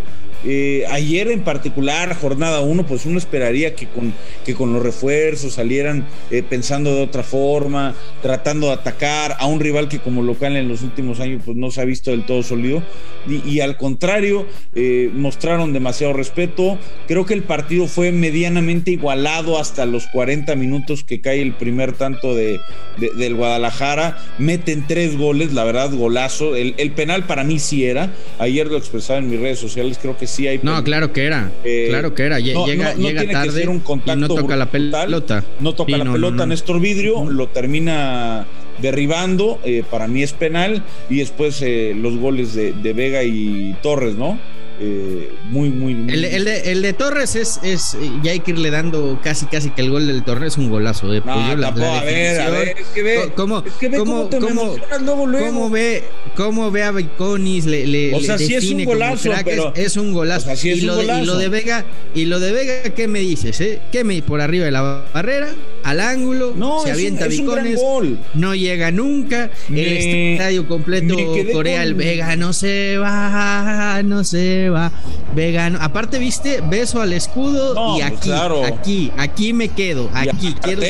eh, 0.45 0.85
ayer 0.89 1.29
en 1.29 1.41
particular, 1.43 2.15
jornada 2.15 2.61
1, 2.61 2.85
pues 2.85 3.05
uno 3.05 3.17
esperaría 3.17 3.75
que 3.75 3.87
con, 3.87 4.13
que 4.45 4.53
con 4.53 4.73
los 4.73 4.81
refuerzos 4.81 5.53
salieran 5.53 6.07
eh, 6.31 6.43
pensando 6.43 6.95
de 6.95 7.03
otra 7.03 7.23
forma, 7.23 7.93
tratando 8.21 8.67
de 8.67 8.73
atacar 8.73 9.35
a 9.39 9.47
un 9.47 9.59
rival 9.59 9.89
que 9.89 9.99
como 9.99 10.21
local 10.21 10.55
en 10.55 10.69
los 10.69 10.81
últimos 10.81 11.19
años 11.19 11.41
pues 11.45 11.57
no 11.57 11.71
se 11.71 11.81
ha 11.81 11.85
visto 11.85 12.11
del 12.11 12.25
todo 12.25 12.43
sólido. 12.43 12.81
Y, 13.27 13.59
al 13.59 13.75
contrario, 13.77 14.47
eh, 14.73 15.11
mostraron 15.13 15.73
demasiado 15.73 16.13
respeto. 16.13 16.79
Creo 17.07 17.25
que 17.25 17.33
el 17.33 17.43
partido 17.43 17.87
fue 17.87 18.11
medianamente 18.11 18.91
igualado 18.91 19.59
hasta 19.59 19.85
los 19.85 20.07
40 20.07 20.55
minutos 20.55 21.03
que 21.03 21.19
cae 21.19 21.41
el 21.41 21.53
primer 21.53 21.93
tanto 21.93 22.33
de, 22.33 22.59
del 22.97 23.35
Guadalajara. 23.35 24.17
Meten 24.37 24.87
tres 24.87 25.17
goles, 25.17 25.53
la 25.53 25.65
verdad, 25.65 25.91
golazo. 25.93 26.55
El, 26.55 26.75
el 26.77 26.91
penal 26.91 27.25
para 27.25 27.43
mí 27.43 27.59
sí 27.59 27.85
era. 27.85 28.13
Ayer 28.39 28.67
lo 28.67 28.77
expresaba 28.77 29.19
en 29.19 29.29
mis 29.29 29.39
redes 29.39 29.59
sociales, 29.59 29.99
creo 30.01 30.17
que 30.17 30.28
no, 30.63 30.83
claro 30.83 31.13
que 31.13 31.25
era. 31.25 31.51
Eh, 31.63 31.87
claro 31.89 32.13
que 32.13 32.23
era. 32.23 32.39
Llega, 32.39 32.93
llega 32.95 33.31
tarde 33.31 33.67
un 33.67 33.83
y 34.05 34.15
no 34.15 34.27
toca 34.27 34.55
la 34.55 34.71
pelota. 34.71 35.43
No 35.59 35.73
toca 35.73 35.97
la 35.97 36.11
pelota. 36.11 36.45
Néstor 36.45 36.79
Vidrio 36.79 37.29
lo 37.29 37.47
termina 37.47 38.45
derribando. 38.81 39.59
Eh, 39.63 39.83
para 39.89 40.07
mí 40.07 40.23
es 40.23 40.33
penal. 40.33 40.83
Y 41.09 41.17
después 41.17 41.61
eh, 41.61 41.93
los 41.95 42.17
goles 42.17 42.53
de, 42.53 42.73
de 42.73 42.93
Vega 42.93 43.23
y 43.23 43.75
Torres, 43.81 44.15
¿no? 44.15 44.39
Eh, 44.81 45.33
muy, 45.49 45.69
muy, 45.69 45.91
El, 46.07 46.23
el, 46.23 46.81
de, 46.81 46.93
Torres 46.93 47.35
es, 47.35 47.59
es, 47.63 47.97
ya 48.23 48.31
hay 48.31 48.39
que 48.39 48.51
irle 48.51 48.71
dando 48.71 49.19
casi, 49.21 49.45
casi 49.47 49.71
que 49.71 49.81
el 49.81 49.89
gol 49.89 50.07
del 50.07 50.23
Torres 50.23 50.53
es 50.53 50.57
un 50.57 50.69
golazo. 50.69 51.13
Eh. 51.13 51.21
No, 51.25 51.33
a 51.33 51.55
ver, 52.03 52.39
a 52.39 52.49
ver, 52.49 52.77
es 52.79 52.87
que 52.87 53.03
ve, 53.03 53.31
¿cómo, 53.35 53.59
es 53.59 53.73
que 53.73 53.89
ve 53.89 53.97
cómo, 53.97 54.29
cómo, 54.29 54.77
cómo, 55.05 55.27
luego, 55.27 55.47
¿cómo 55.47 55.69
ve, 55.69 56.03
cómo 56.35 56.71
ve 56.71 56.83
a 56.83 56.91
Viconis? 56.91 57.65
Le, 57.65 57.85
le, 57.87 58.15
o 58.15 58.21
sea, 58.21 58.37
sí 58.37 58.55
es 58.55 58.71
un 58.71 58.85
golazo, 58.85 59.31
pero, 59.43 59.73
es, 59.75 59.97
un 59.97 60.13
golazo. 60.13 60.49
O 60.49 60.55
sea, 60.55 60.73
y, 60.73 60.81
lo 60.81 60.95
de, 60.95 61.03
y, 61.03 61.25
lo 61.25 61.37
de, 61.37 61.49
Vega, 61.49 61.85
y 62.15 62.25
lo 62.25 62.39
de 62.39 62.53
Vega, 62.53 62.83
¿qué 62.95 63.09
me 63.09 63.19
dices? 63.19 63.59
Eh? 63.59 63.81
¿Qué 63.91 64.05
me 64.05 64.21
por 64.21 64.39
arriba 64.39 64.63
de 64.63 64.71
la 64.71 65.03
barrera? 65.13 65.49
Al 65.83 65.99
ángulo, 65.99 66.53
no, 66.55 66.83
se 66.83 66.91
avienta 66.91 67.25
un, 67.25 68.19
no 68.33 68.55
llega 68.55 68.91
nunca. 68.91 69.49
el 69.69 69.77
estadio 69.77 70.67
completo 70.67 71.15
Corea, 71.51 71.83
el 71.83 71.95
Vega 71.95 72.35
no 72.35 72.53
se 72.53 72.97
va, 72.97 74.01
no 74.03 74.23
se 74.23 74.68
nueva, 74.69 74.91
vegano. 75.35 75.79
Aparte, 75.81 76.19
viste, 76.19 76.61
beso 76.61 77.01
al 77.01 77.13
escudo 77.13 77.97
y 77.97 78.01
aquí, 78.01 78.31
aquí, 78.31 79.11
aquí 79.17 79.53
me 79.53 79.69
quedo. 79.69 80.09
Aquí 80.13 80.55
quiero 80.61 80.81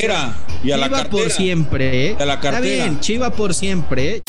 y 0.62 0.72
a 0.72 0.78
la 0.78 0.88
Chiva 0.88 1.10
por 1.10 1.32
siempre, 1.32 2.08
¿eh? 2.08 2.18
A 2.20 2.26
la 2.26 2.34
Está 2.36 2.60
bien, 2.60 3.00
Chiva 3.00 3.32
por 3.32 3.54
siempre, 3.54 4.16
¿eh? 4.18 4.24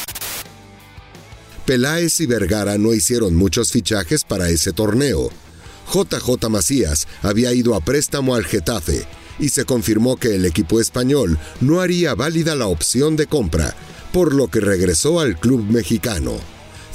Peláez 1.64 2.21
y 2.21 2.26
Vergara 2.26 2.78
no 2.78 2.95
hicieron 2.95 3.35
muchos 3.35 3.71
fichajes 3.71 4.25
para 4.25 4.49
ese 4.49 4.73
torneo. 4.73 5.30
JJ 5.92 6.49
Macías 6.49 7.09
había 7.23 7.52
ido 7.52 7.75
a 7.75 7.80
préstamo 7.80 8.37
al 8.37 8.45
Getafe 8.45 9.04
y 9.40 9.49
se 9.49 9.64
confirmó 9.64 10.16
que 10.16 10.37
el 10.37 10.45
equipo 10.45 10.80
español 10.80 11.38
no 11.61 11.80
haría 11.80 12.14
válida 12.14 12.54
la 12.54 12.66
opción 12.66 13.16
de 13.16 13.26
compra, 13.26 13.75
por 14.12 14.35
lo 14.35 14.49
que 14.49 14.61
regresó 14.61 15.19
al 15.19 15.38
club 15.38 15.64
mexicano. 15.69 16.38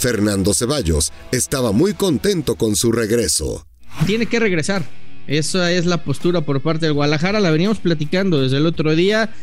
Fernando 0.05 0.53
Ceballos 0.53 1.12
estaba 1.31 1.71
muy 1.71 1.95
contento 1.95 2.57
con 2.57 2.75
su 2.75 2.91
regreso. 2.91 3.65
Tiene 4.05 4.27
que 4.27 4.39
regresar. 4.39 4.83
Esa 5.25 5.71
es 5.71 5.88
la 5.88 6.03
postura 6.03 6.41
por 6.41 6.62
parte 6.62 6.85
del 6.85 6.93
Guadalajara. 6.93 7.39
La 7.39 7.50
veníamos 7.50 7.79
platicando 7.79 8.39
desde 8.39 8.57
el 8.57 8.67
otro 8.67 8.95
día. 8.95 9.33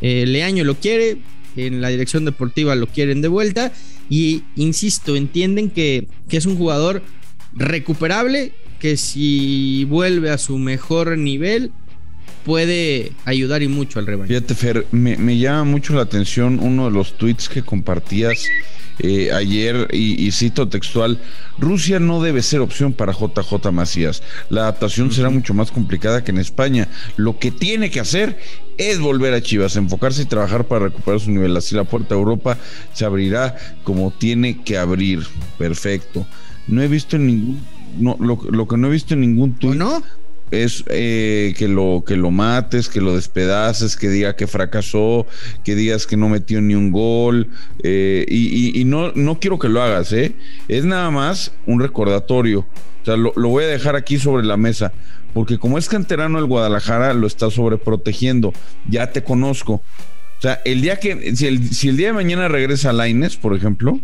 Eh, 0.00 0.24
Leaño 0.24 0.62
lo 0.62 0.76
quiere, 0.76 1.18
en 1.56 1.80
la 1.80 1.88
dirección 1.88 2.24
deportiva 2.24 2.76
lo 2.76 2.86
quieren 2.86 3.20
de 3.20 3.26
vuelta. 3.26 3.72
Y 4.08 4.44
insisto, 4.54 5.16
entienden 5.16 5.70
que, 5.70 6.06
que 6.28 6.36
es 6.36 6.46
un 6.46 6.56
jugador 6.56 7.02
recuperable, 7.52 8.52
que 8.78 8.96
si 8.96 9.82
vuelve 9.86 10.30
a 10.30 10.38
su 10.38 10.56
mejor 10.56 11.18
nivel, 11.18 11.72
puede 12.44 13.10
ayudar 13.24 13.62
y 13.64 13.66
mucho 13.66 13.98
al 13.98 14.06
rebaño. 14.06 14.28
Fíjate, 14.28 14.54
Fer, 14.54 14.86
me, 14.92 15.38
llama 15.38 15.64
mucho 15.64 15.94
la 15.94 16.02
atención 16.02 16.60
uno 16.60 16.84
de 16.84 16.92
los 16.92 17.18
tweets 17.18 17.48
que 17.48 17.62
compartías 17.62 18.46
eh, 19.02 19.32
ayer 19.32 19.88
y, 19.92 20.30
cito 20.30 20.68
textual, 20.68 21.18
Rusia 21.58 21.98
no 21.98 22.22
debe 22.22 22.40
ser 22.40 22.60
opción 22.60 22.92
para 22.92 23.12
JJ 23.12 23.72
Macías. 23.72 24.22
La 24.48 24.62
adaptación 24.62 25.10
será 25.10 25.28
mucho 25.28 25.54
más 25.54 25.72
complicada 25.72 26.22
que 26.22 26.30
en 26.30 26.38
España. 26.38 26.88
Lo 27.16 27.38
que 27.38 27.50
tiene 27.50 27.90
que 27.90 28.00
hacer 28.00 28.38
es 28.78 29.00
volver 29.00 29.34
a 29.34 29.42
Chivas, 29.42 29.76
enfocarse 29.76 30.22
y 30.22 30.26
trabajar 30.26 30.68
para 30.68 30.86
recuperar 30.86 31.20
su 31.20 31.30
nivel. 31.30 31.56
Así 31.56 31.74
la 31.74 31.84
puerta 31.84 32.14
a 32.14 32.18
Europa 32.18 32.58
se 32.92 33.04
abrirá 33.04 33.56
como 33.82 34.12
tiene 34.12 34.62
que 34.62 34.78
abrir. 34.78 35.26
Perfecto. 35.58 36.26
No 36.68 36.80
he 36.80 36.88
visto 36.88 37.18
ningún... 37.18 37.60
No, 37.98 38.16
lo, 38.18 38.68
que 38.68 38.76
no 38.78 38.86
he 38.86 38.90
visto 38.90 39.12
en 39.12 39.20
ningún 39.20 39.52
tuit 39.58 39.76
no? 39.76 40.02
Es 40.52 40.84
eh, 40.88 41.54
que, 41.56 41.66
lo, 41.66 42.04
que 42.06 42.14
lo 42.14 42.30
mates, 42.30 42.90
que 42.90 43.00
lo 43.00 43.16
despedaces, 43.16 43.96
que 43.96 44.10
diga 44.10 44.36
que 44.36 44.46
fracasó, 44.46 45.26
que 45.64 45.74
digas 45.74 46.06
que 46.06 46.18
no 46.18 46.28
metió 46.28 46.60
ni 46.60 46.74
un 46.74 46.92
gol. 46.92 47.48
Eh, 47.82 48.26
y, 48.28 48.84
no, 48.84 49.12
no 49.12 49.40
quiero 49.40 49.58
que 49.58 49.70
lo 49.70 49.82
hagas, 49.82 50.12
¿eh? 50.12 50.34
Es 50.68 50.84
nada 50.84 51.10
más 51.10 51.52
un 51.66 51.80
recordatorio. 51.80 52.60
O 52.60 53.04
sea, 53.04 53.16
lo, 53.16 53.32
voy 53.32 53.64
a 53.64 53.68
dejar 53.68 53.96
aquí 53.96 54.18
sobre 54.18 54.44
la 54.44 54.58
mesa. 54.58 54.92
Porque 55.32 55.56
como 55.58 55.78
es 55.78 55.88
canterano 55.88 56.38
el 56.38 56.44
Guadalajara, 56.44 57.14
lo 57.14 57.26
está 57.26 57.50
sobreprotegiendo. 57.50 58.52
Ya 58.86 59.10
te 59.10 59.24
conozco. 59.24 59.74
O 59.74 60.42
sea, 60.42 60.60
el 60.66 60.82
día 60.82 61.00
que, 61.00 61.34
si 61.34 61.46
el, 61.46 61.70
si 61.70 61.88
el 61.88 61.96
día 61.96 62.08
de 62.08 62.12
mañana 62.12 62.48
regresa 62.48 62.92
Laines, 62.92 63.38
por 63.38 63.56
ejemplo, 63.56 63.98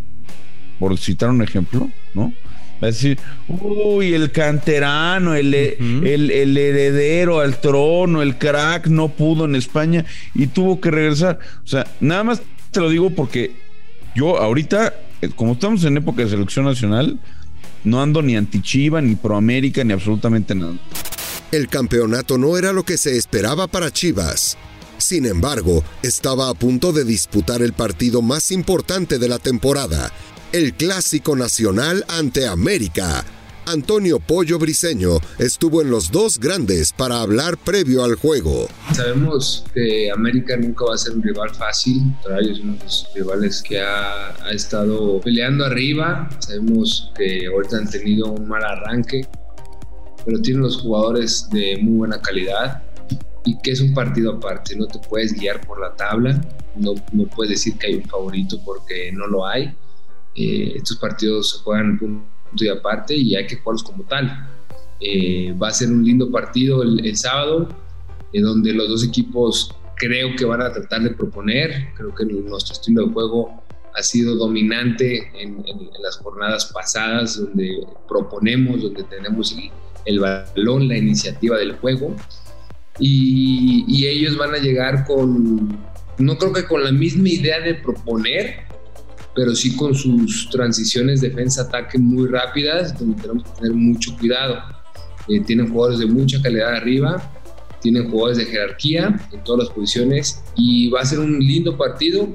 por 0.78 0.96
citar 0.96 1.28
un 1.28 1.42
ejemplo, 1.42 1.90
¿no? 2.14 2.32
Va 2.82 2.88
a 2.88 2.90
decir, 2.92 3.18
uy, 3.48 4.14
el 4.14 4.30
canterano, 4.30 5.34
el, 5.34 5.52
el, 5.52 6.56
heredero 6.56 7.40
al 7.40 7.60
trono, 7.60 8.22
el 8.22 8.38
crack, 8.38 8.86
no 8.86 9.08
pudo 9.08 9.46
en 9.46 9.56
España 9.56 10.04
y 10.34 10.46
tuvo 10.46 10.80
que 10.80 10.92
regresar. 10.92 11.40
O 11.64 11.66
sea, 11.66 11.86
nada 12.00 12.22
más 12.22 12.42
te 12.70 12.78
lo 12.78 12.88
digo 12.88 13.10
porque 13.10 13.56
yo 14.14 14.38
ahorita, 14.38 14.94
eh, 15.22 15.30
como 15.34 15.54
estamos 15.54 15.82
en 15.84 15.96
época 15.96 16.22
de 16.22 16.30
selección 16.30 16.66
nacional, 16.66 17.18
no 17.82 18.00
ando 18.00 18.22
ni 18.22 18.36
anti-Chiva, 18.36 19.00
ni 19.00 19.16
pro-América, 19.16 19.82
ni 19.82 19.92
absolutamente 19.92 20.54
nada. 20.54 20.74
El 21.50 21.68
campeonato 21.68 22.38
no 22.38 22.56
era 22.56 22.72
lo 22.72 22.84
que 22.84 22.96
se 22.96 23.16
esperaba 23.16 23.66
para 23.66 23.90
Chivas. 23.90 24.56
Sin 24.98 25.26
embargo, 25.26 25.82
estaba 26.02 26.48
a 26.48 26.54
punto 26.54 26.92
de 26.92 27.04
disputar 27.04 27.62
el 27.62 27.72
partido 27.72 28.20
más 28.22 28.52
importante 28.52 29.18
de 29.18 29.28
la 29.28 29.38
temporada 29.38 30.12
el 30.52 30.72
Clásico 30.72 31.36
Nacional 31.36 32.04
ante 32.08 32.46
América. 32.46 33.24
Antonio 33.66 34.18
Pollo 34.18 34.58
Briseño 34.58 35.18
estuvo 35.38 35.82
en 35.82 35.90
los 35.90 36.10
dos 36.10 36.38
grandes 36.38 36.94
para 36.94 37.20
hablar 37.20 37.58
previo 37.58 38.02
al 38.02 38.14
juego. 38.14 38.66
Sabemos 38.94 39.66
que 39.74 40.10
América 40.10 40.56
nunca 40.56 40.86
va 40.86 40.94
a 40.94 40.98
ser 40.98 41.12
un 41.12 41.22
rival 41.22 41.54
fácil. 41.54 42.02
Ellos 42.40 42.58
es 42.58 42.64
uno 42.64 42.72
de 42.72 42.84
los 42.84 43.10
rivales 43.14 43.62
que 43.62 43.78
ha, 43.78 44.28
ha, 44.42 44.50
estado 44.52 45.20
peleando 45.20 45.66
arriba. 45.66 46.30
Sabemos 46.38 47.12
que 47.14 47.46
ahorita 47.46 47.76
han 47.76 47.90
tenido 47.90 48.32
un 48.32 48.48
mal 48.48 48.64
arranque, 48.64 49.28
pero 50.24 50.40
tienen 50.40 50.62
los 50.62 50.78
jugadores 50.78 51.46
de 51.50 51.76
muy 51.82 51.98
buena 51.98 52.22
calidad 52.22 52.82
y 53.44 53.58
que 53.58 53.72
es 53.72 53.82
un 53.82 53.92
partido 53.92 54.32
aparte. 54.32 54.76
No 54.76 54.86
te 54.86 54.98
puedes 54.98 55.34
guiar 55.34 55.60
por 55.66 55.78
la 55.78 55.94
tabla, 55.94 56.40
no, 56.74 56.94
no 57.12 57.24
puedes 57.24 57.50
decir 57.50 57.76
que 57.76 57.88
hay 57.88 57.94
un 57.96 58.04
favorito 58.04 58.58
porque 58.64 59.12
no 59.12 59.26
lo 59.26 59.46
hay 59.46 59.74
eh, 60.38 60.74
estos 60.76 60.96
partidos 60.98 61.50
se 61.50 61.58
juegan 61.64 61.98
punto 61.98 62.24
y 62.64 62.68
aparte 62.68 63.16
y 63.16 63.34
hay 63.34 63.44
que 63.46 63.56
jugarlos 63.56 63.82
como 63.82 64.04
tal. 64.04 64.48
Eh, 65.00 65.52
va 65.60 65.68
a 65.68 65.72
ser 65.72 65.90
un 65.90 66.04
lindo 66.04 66.30
partido 66.30 66.82
el, 66.84 67.16
sábado, 67.16 67.68
en 68.32 68.42
donde 68.42 68.72
los 68.72 68.88
dos 68.88 69.04
equipos 69.04 69.74
creo 69.96 70.36
que 70.36 70.44
van 70.44 70.62
a 70.62 70.72
tratar 70.72 71.02
de 71.02 71.10
proponer. 71.10 71.88
Creo 71.96 72.14
que 72.14 72.24
nuestro 72.24 72.74
estilo 72.74 73.06
de 73.06 73.12
juego 73.12 73.62
ha 73.96 74.02
sido 74.04 74.36
dominante 74.36 75.28
en, 75.34 75.64
las 76.00 76.18
jornadas 76.18 76.66
pasadas, 76.66 77.36
donde 77.36 77.84
proponemos, 78.08 78.80
donde 78.80 79.02
tenemos 79.02 79.56
el, 80.04 80.20
balón, 80.20 80.86
la 80.86 80.96
iniciativa 80.96 81.58
del 81.58 81.72
juego. 81.78 82.14
Y, 83.00 83.84
y, 83.88 84.06
ellos 84.06 84.36
van 84.36 84.54
a 84.54 84.58
llegar 84.58 85.04
con, 85.04 85.78
no 86.18 86.38
creo 86.38 86.52
que 86.52 86.64
con 86.64 86.84
la 86.84 86.92
misma 86.92 87.28
idea 87.28 87.60
de 87.60 87.74
proponer, 87.74 88.68
pero 89.38 89.54
sí 89.54 89.76
con 89.76 89.94
sus 89.94 90.50
transiciones 90.50 91.20
defensa-ataque 91.20 91.96
muy 91.96 92.26
rápidas, 92.26 92.98
donde 92.98 93.22
tenemos 93.22 93.44
que 93.44 93.50
tener 93.50 93.72
mucho 93.72 94.16
cuidado. 94.18 94.56
Eh, 95.28 95.40
tienen 95.46 95.70
jugadores 95.70 96.00
de 96.00 96.06
mucha 96.06 96.42
calidad 96.42 96.74
arriba, 96.74 97.22
tienen 97.80 98.10
jugadores 98.10 98.38
de 98.38 98.46
jerarquía 98.46 99.16
en 99.30 99.44
todas 99.44 99.66
las 99.66 99.72
posiciones 99.72 100.42
y 100.56 100.90
va 100.90 101.02
a 101.02 101.04
ser 101.04 101.20
un 101.20 101.38
lindo 101.38 101.78
partido 101.78 102.28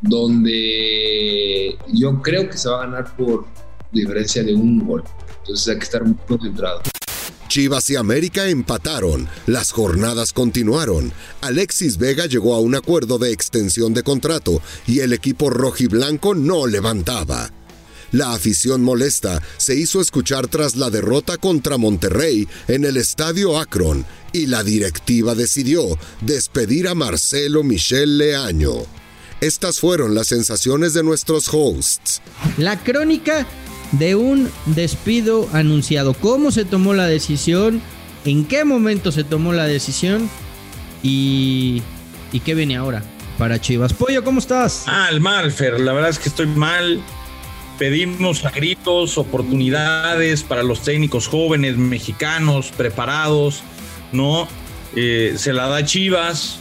donde 0.00 1.76
yo 1.92 2.22
creo 2.22 2.48
que 2.48 2.56
se 2.56 2.70
va 2.70 2.82
a 2.82 2.86
ganar 2.86 3.14
por 3.14 3.44
diferencia 3.92 4.42
de 4.42 4.54
un 4.54 4.86
gol. 4.86 5.04
Entonces 5.40 5.68
hay 5.68 5.76
que 5.76 5.84
estar 5.84 6.02
muy 6.02 6.16
concentrado. 6.26 6.80
Chivas 7.48 7.88
y 7.90 7.96
América 7.96 8.46
empataron, 8.48 9.26
las 9.46 9.72
jornadas 9.72 10.32
continuaron. 10.32 11.12
Alexis 11.40 11.96
Vega 11.96 12.26
llegó 12.26 12.54
a 12.54 12.60
un 12.60 12.74
acuerdo 12.74 13.18
de 13.18 13.32
extensión 13.32 13.94
de 13.94 14.02
contrato 14.02 14.60
y 14.86 15.00
el 15.00 15.12
equipo 15.12 15.48
rojiblanco 15.48 16.34
no 16.34 16.66
levantaba. 16.66 17.50
La 18.12 18.32
afición 18.32 18.82
molesta 18.82 19.42
se 19.56 19.74
hizo 19.74 20.00
escuchar 20.00 20.48
tras 20.48 20.76
la 20.76 20.90
derrota 20.90 21.36
contra 21.36 21.76
Monterrey 21.76 22.48
en 22.68 22.84
el 22.84 22.96
estadio 22.96 23.58
Akron 23.58 24.06
y 24.32 24.46
la 24.46 24.62
directiva 24.62 25.34
decidió 25.34 25.98
despedir 26.20 26.88
a 26.88 26.94
Marcelo 26.94 27.62
Michel 27.62 28.18
Leaño. 28.18 28.74
Estas 29.40 29.78
fueron 29.78 30.14
las 30.14 30.26
sensaciones 30.26 30.94
de 30.94 31.02
nuestros 31.02 31.48
hosts. 31.52 32.20
La 32.56 32.82
crónica 32.82 33.46
de 33.92 34.14
un 34.14 34.50
despido 34.66 35.48
anunciado. 35.52 36.14
¿Cómo 36.14 36.50
se 36.50 36.64
tomó 36.64 36.94
la 36.94 37.06
decisión? 37.06 37.80
¿En 38.24 38.44
qué 38.44 38.64
momento 38.64 39.12
se 39.12 39.24
tomó 39.24 39.52
la 39.52 39.66
decisión? 39.66 40.28
¿Y, 41.02 41.82
y 42.32 42.40
qué 42.40 42.54
viene 42.54 42.76
ahora 42.76 43.02
para 43.38 43.60
Chivas? 43.60 43.92
Pollo, 43.92 44.24
¿cómo 44.24 44.40
estás? 44.40 44.84
Mal, 44.86 45.20
mal, 45.20 45.52
Fer. 45.52 45.80
La 45.80 45.92
verdad 45.92 46.10
es 46.10 46.18
que 46.18 46.28
estoy 46.28 46.46
mal. 46.46 47.00
Pedimos 47.78 48.44
a 48.44 48.50
gritos 48.50 49.18
oportunidades 49.18 50.42
para 50.42 50.64
los 50.64 50.80
técnicos 50.82 51.28
jóvenes 51.28 51.76
mexicanos 51.76 52.72
preparados, 52.76 53.62
¿no? 54.12 54.48
Eh, 54.96 55.34
se 55.36 55.52
la 55.52 55.68
da 55.68 55.84
Chivas. 55.84 56.58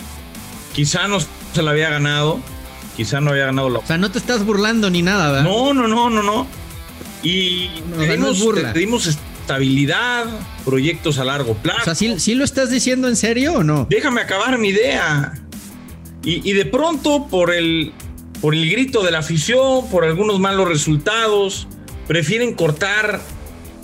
Quizá 0.73 1.07
no 1.07 1.17
se 1.19 1.63
la 1.63 1.71
había 1.71 1.89
ganado. 1.89 2.39
Quizá 2.95 3.19
no 3.19 3.31
había 3.31 3.45
ganado 3.45 3.69
la. 3.69 3.79
O 3.79 3.85
sea, 3.85 3.97
no 3.97 4.11
te 4.11 4.19
estás 4.19 4.45
burlando 4.45 4.91
ni 4.91 5.01
nada, 5.01 5.31
¿verdad? 5.31 5.43
No, 5.43 5.73
no, 5.73 5.87
no, 5.87 6.09
no, 6.11 6.21
no 6.21 6.66
y 7.23 7.69
pedimos, 8.73 9.07
estabilidad, 9.07 10.25
proyectos 10.65 11.19
a 11.19 11.23
largo 11.23 11.55
plazo. 11.55 11.91
O 11.91 11.95
sea, 11.95 12.19
¿sí, 12.19 12.35
lo 12.35 12.43
estás 12.43 12.69
diciendo 12.69 13.07
en 13.07 13.15
serio 13.15 13.53
o 13.53 13.63
no? 13.63 13.87
Déjame 13.89 14.21
acabar 14.21 14.57
mi 14.57 14.69
idea. 14.69 15.33
Y, 16.23 16.51
de 16.51 16.65
pronto, 16.65 17.27
por 17.27 17.53
el, 17.53 17.93
por 18.41 18.53
el 18.53 18.69
grito 18.69 19.01
de 19.01 19.11
la 19.11 19.19
afición, 19.19 19.89
por 19.89 20.03
algunos 20.03 20.39
malos 20.41 20.67
resultados, 20.67 21.67
prefieren 22.05 22.53
cortar 22.53 23.21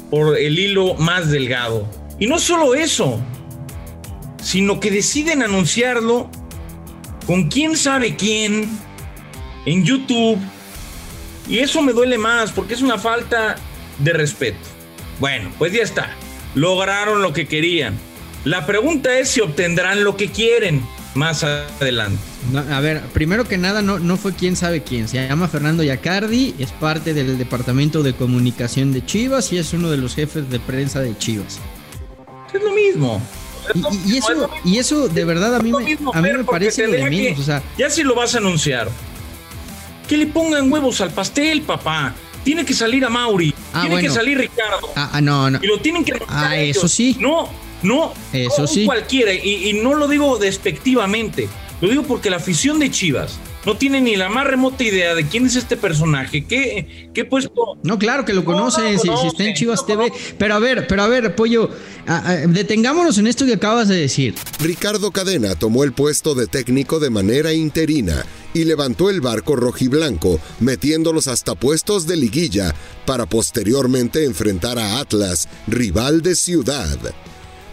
por 0.10 0.38
el 0.38 0.60
hilo 0.60 0.96
más 0.96 1.32
delgado. 1.32 1.90
Y 2.20 2.28
no 2.28 2.40
solo 2.40 2.76
eso, 2.76 3.22
sino 4.42 4.82
que 4.82 4.92
deciden 4.92 5.42
anunciarlo 5.42 6.30
con 7.26 7.50
quién 7.50 7.78
sabe 7.78 8.18
quién 8.18 8.70
en 9.66 9.86
YouTube 9.86 10.38
y 11.48 11.60
eso 11.60 11.82
me 11.82 11.94
duele 11.94 12.18
más 12.18 12.52
porque 12.52 12.74
es 12.74 12.82
una 12.82 12.98
falta 12.98 13.56
de 14.00 14.14
respeto. 14.14 14.60
Bueno, 15.20 15.52
pues 15.58 15.74
ya 15.74 15.84
está. 15.84 16.10
Lograron 16.56 17.22
lo 17.22 17.34
que 17.34 17.48
querían. 17.48 17.96
La 18.46 18.66
pregunta 18.66 19.18
es 19.18 19.30
si 19.30 19.42
obtendrán 19.42 20.04
lo 20.04 20.18
que 20.18 20.30
quieren 20.30 20.84
más 21.16 21.44
adelante. 21.44 22.20
a 22.72 22.80
ver, 22.80 23.02
primero 23.14 23.46
que 23.46 23.58
nada, 23.58 23.82
no, 23.82 24.00
no 24.00 24.18
fue 24.18 24.34
quién 24.34 24.56
sabe 24.56 24.84
quién. 24.84 25.08
Se 25.08 25.28
llama 25.28 25.48
Fernando 25.48 25.84
Yacardi, 25.84 26.56
es 26.60 26.72
parte 26.72 27.14
del 27.14 27.38
departamento 27.38 28.04
de 28.04 28.14
comunicación 28.14 28.92
de 28.92 29.06
Chivas 29.06 29.52
y 29.54 29.58
es 29.58 29.74
uno 29.74 29.90
de 29.90 29.98
los 29.98 30.16
jefes 30.16 30.50
de 30.50 30.60
prensa 30.60 31.02
de 31.02 31.18
Chivas. 31.18 31.60
Es 32.54 32.62
lo 32.62 32.74
mismo. 32.74 33.22
y, 34.06 34.18
eso, 34.18 34.50
y 34.66 34.78
eso 34.78 35.08
de 35.08 35.24
verdad 35.24 35.56
a 35.56 35.60
mí, 35.60 35.72
me, 35.72 35.98
a 36.14 36.22
mí 36.22 36.30
me 36.34 36.44
parece 36.44 36.88
lo 36.88 36.94
de 36.94 37.10
menos. 37.10 37.40
O 37.40 37.44
sea, 37.44 37.64
ya 37.78 37.90
si 37.90 38.04
lo 38.04 38.16
vas 38.16 38.36
a 38.36 38.40
anunciar, 38.40 38.90
que 40.08 40.18
le 40.18 40.28
pongan 40.28 40.72
huevos 40.72 41.02
al 41.02 41.12
pastel, 41.12 41.62
papá. 41.62 42.14
Tiene 42.44 42.66
que 42.66 42.74
salir 42.74 43.06
a 43.06 43.10
Mauri. 43.10 43.54
Ah, 43.74 43.86
tiene 43.88 44.02
que 44.02 44.10
salir 44.10 44.38
Ricardo. 44.38 44.90
Ah, 44.96 45.12
ah, 45.14 45.22
no, 45.22 45.50
no. 45.50 45.60
Y 45.62 45.68
lo 45.68 45.80
tienen 45.80 46.04
que. 46.04 46.14
Ah, 46.28 46.58
eso 46.58 46.88
sí. 46.88 47.16
No, 47.20 47.50
no. 47.82 48.14
Eso 48.34 48.68
sí. 48.68 48.86
Cualquiera. 48.86 49.34
Y, 49.34 49.70
y 49.70 49.74
no 49.74 49.94
lo 49.94 50.08
digo 50.08 50.38
despectivamente. 50.38 51.48
Lo 51.80 51.90
digo 51.90 52.04
porque 52.04 52.30
la 52.30 52.38
afición 52.38 52.80
de 52.80 52.92
Chivas 52.92 53.40
no 53.66 53.78
tiene 53.78 54.02
ni 54.02 54.16
la 54.16 54.30
más 54.30 54.46
remota 54.46 54.84
idea 54.84 55.16
de 55.16 55.28
quién 55.28 55.46
es 55.46 55.56
este 55.56 55.78
personaje, 55.78 56.46
qué, 56.46 57.10
qué 57.14 57.26
puesto. 57.26 57.78
No, 57.84 57.98
claro 57.98 58.26
que 58.26 58.34
lo 58.34 58.44
conocen, 58.44 59.00
si, 59.00 59.10
está 59.10 59.44
en 59.44 59.54
Chivas 59.54 59.86
TV. 59.86 60.12
Pero 60.38 60.56
a 60.56 60.60
ver, 60.60 60.88
pero 60.88 61.04
a 61.04 61.08
ver, 61.08 61.36
Pollo, 61.36 61.70
detengámonos 62.48 63.18
en 63.18 63.28
esto 63.28 63.46
que 63.46 63.54
acabas 63.54 63.88
de 63.88 63.96
decir. 63.96 64.36
Ricardo 64.60 65.12
Cadena 65.12 65.56
tomó 65.56 65.84
el 65.84 65.94
puesto 65.94 66.36
de 66.36 66.48
técnico 66.48 67.00
de 67.00 67.10
manera 67.10 67.54
interina 67.54 68.26
y 68.54 68.66
levantó 68.66 69.10
el 69.10 69.22
barco 69.22 69.56
rojiblanco, 69.56 70.40
metiéndolos 70.60 71.28
hasta 71.28 71.56
puestos 71.56 72.06
de 72.08 72.18
liguilla 72.18 72.74
para 73.06 73.26
posteriormente 73.26 74.26
enfrentar 74.26 74.78
a 74.78 75.00
Atlas, 75.00 75.48
rival 75.68 76.22
de 76.22 76.36
ciudad. 76.36 76.98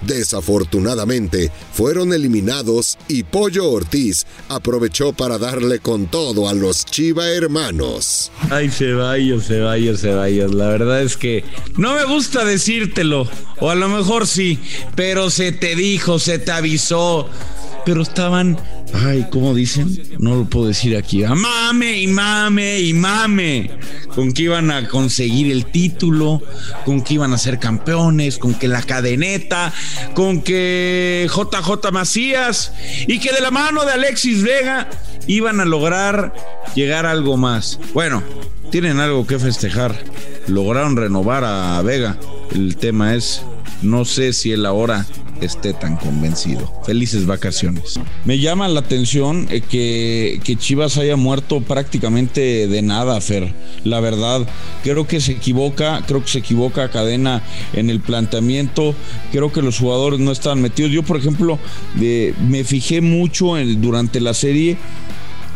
Desafortunadamente, 0.03 1.51
fueron 1.73 2.13
eliminados 2.13 2.99
y 3.09 3.23
Pollo 3.23 3.71
Ortiz 3.71 4.27
aprovechó 4.49 5.13
para 5.13 5.39
darle 5.39 5.79
con 5.79 6.07
todo 6.07 6.49
a 6.49 6.55
los 6.55 6.85
Chiva 6.85 7.29
hermanos. 7.29 8.31
Ay, 8.51 8.71
Ceballos, 8.71 9.47
Ceballos, 9.47 10.01
Ceballos. 10.01 10.55
La 10.55 10.69
verdad 10.69 11.03
es 11.03 11.17
que 11.17 11.45
no 11.77 11.95
me 11.95 12.05
gusta 12.05 12.45
decírtelo, 12.45 13.29
o 13.59 13.71
a 13.71 13.75
lo 13.75 13.89
mejor 13.89 14.27
sí, 14.27 14.59
pero 14.95 15.31
se 15.31 15.53
te 15.53 15.77
dijo, 15.77 16.19
se 16.19 16.39
te 16.39 16.53
avisó 16.53 17.29
pero 17.85 18.03
estaban, 18.03 18.59
ay, 18.93 19.27
¿cómo 19.31 19.55
dicen? 19.55 19.97
No 20.19 20.37
lo 20.37 20.45
puedo 20.45 20.67
decir 20.67 20.97
aquí. 20.97 21.25
Ah, 21.25 21.35
mame 21.35 22.01
y 22.01 22.07
mame 22.07 22.81
y 22.81 22.93
mame. 22.93 23.71
Con 24.15 24.33
que 24.33 24.45
iban 24.45 24.71
a 24.71 24.89
conseguir 24.89 25.51
el 25.51 25.67
título, 25.67 26.43
con 26.85 27.03
que 27.03 27.15
iban 27.15 27.33
a 27.33 27.39
ser 27.39 27.59
campeones, 27.59 28.39
con 28.39 28.55
que 28.55 28.69
la 28.69 28.83
cadeneta, 28.83 29.73
con 30.15 30.43
que 30.43 31.29
JJ 31.29 31.93
Macías 31.93 32.73
y 33.07 33.19
que 33.21 33.33
de 33.33 33.41
la 33.41 33.51
mano 33.51 33.85
de 33.85 33.93
Alexis 33.93 34.43
Vega 34.43 34.89
iban 35.27 35.61
a 35.61 35.65
lograr 35.65 36.35
llegar 36.75 37.07
a 37.07 37.13
algo 37.13 37.37
más. 37.37 37.79
Bueno, 37.95 38.23
tienen 38.71 39.01
algo 39.01 39.27
que 39.27 39.39
festejar. 39.39 39.97
Lograron 40.47 40.97
renovar 40.97 41.45
a 41.45 41.81
Vega. 41.83 42.19
El 42.53 42.77
tema 42.77 43.15
es, 43.15 43.43
no 43.83 44.05
sé 44.05 44.33
si 44.33 44.53
él 44.53 44.67
ahora 44.67 45.07
esté 45.41 45.73
tan 45.73 45.97
convencido. 45.97 46.73
Felices 46.85 47.27
vacaciones. 47.27 47.99
Me 48.25 48.39
llama 48.39 48.69
la 48.69 48.81
atención 48.81 49.47
eh, 49.51 49.61
que, 49.61 50.41
que, 50.45 50.57
Chivas 50.57 50.99
haya 50.99 51.17
muerto 51.17 51.61
prácticamente 51.61 52.67
de 52.69 52.83
nada, 52.83 53.21
Fer. 53.21 53.53
La 53.85 54.01
verdad, 54.01 54.47
creo 54.83 55.07
que 55.07 55.21
se 55.21 55.33
equivoca, 55.33 56.03
creo 56.07 56.23
que 56.23 56.29
se 56.29 56.39
equivoca 56.39 56.91
Cadena 56.91 57.43
en 57.73 57.91
el 57.91 58.01
planteamiento. 58.01 58.95
Creo 59.33 59.53
que 59.53 59.63
los 59.63 59.79
jugadores 59.79 60.21
no 60.21 60.33
están 60.33 60.61
metidos. 60.61 60.93
Yo, 60.93 61.03
por 61.03 61.17
ejemplo, 61.17 61.59
me 61.95 62.65
fijé 62.65 63.01
mucho 63.01 63.59
en, 63.59 63.81
durante 63.81 64.21
la 64.21 64.35
serie 64.35 64.77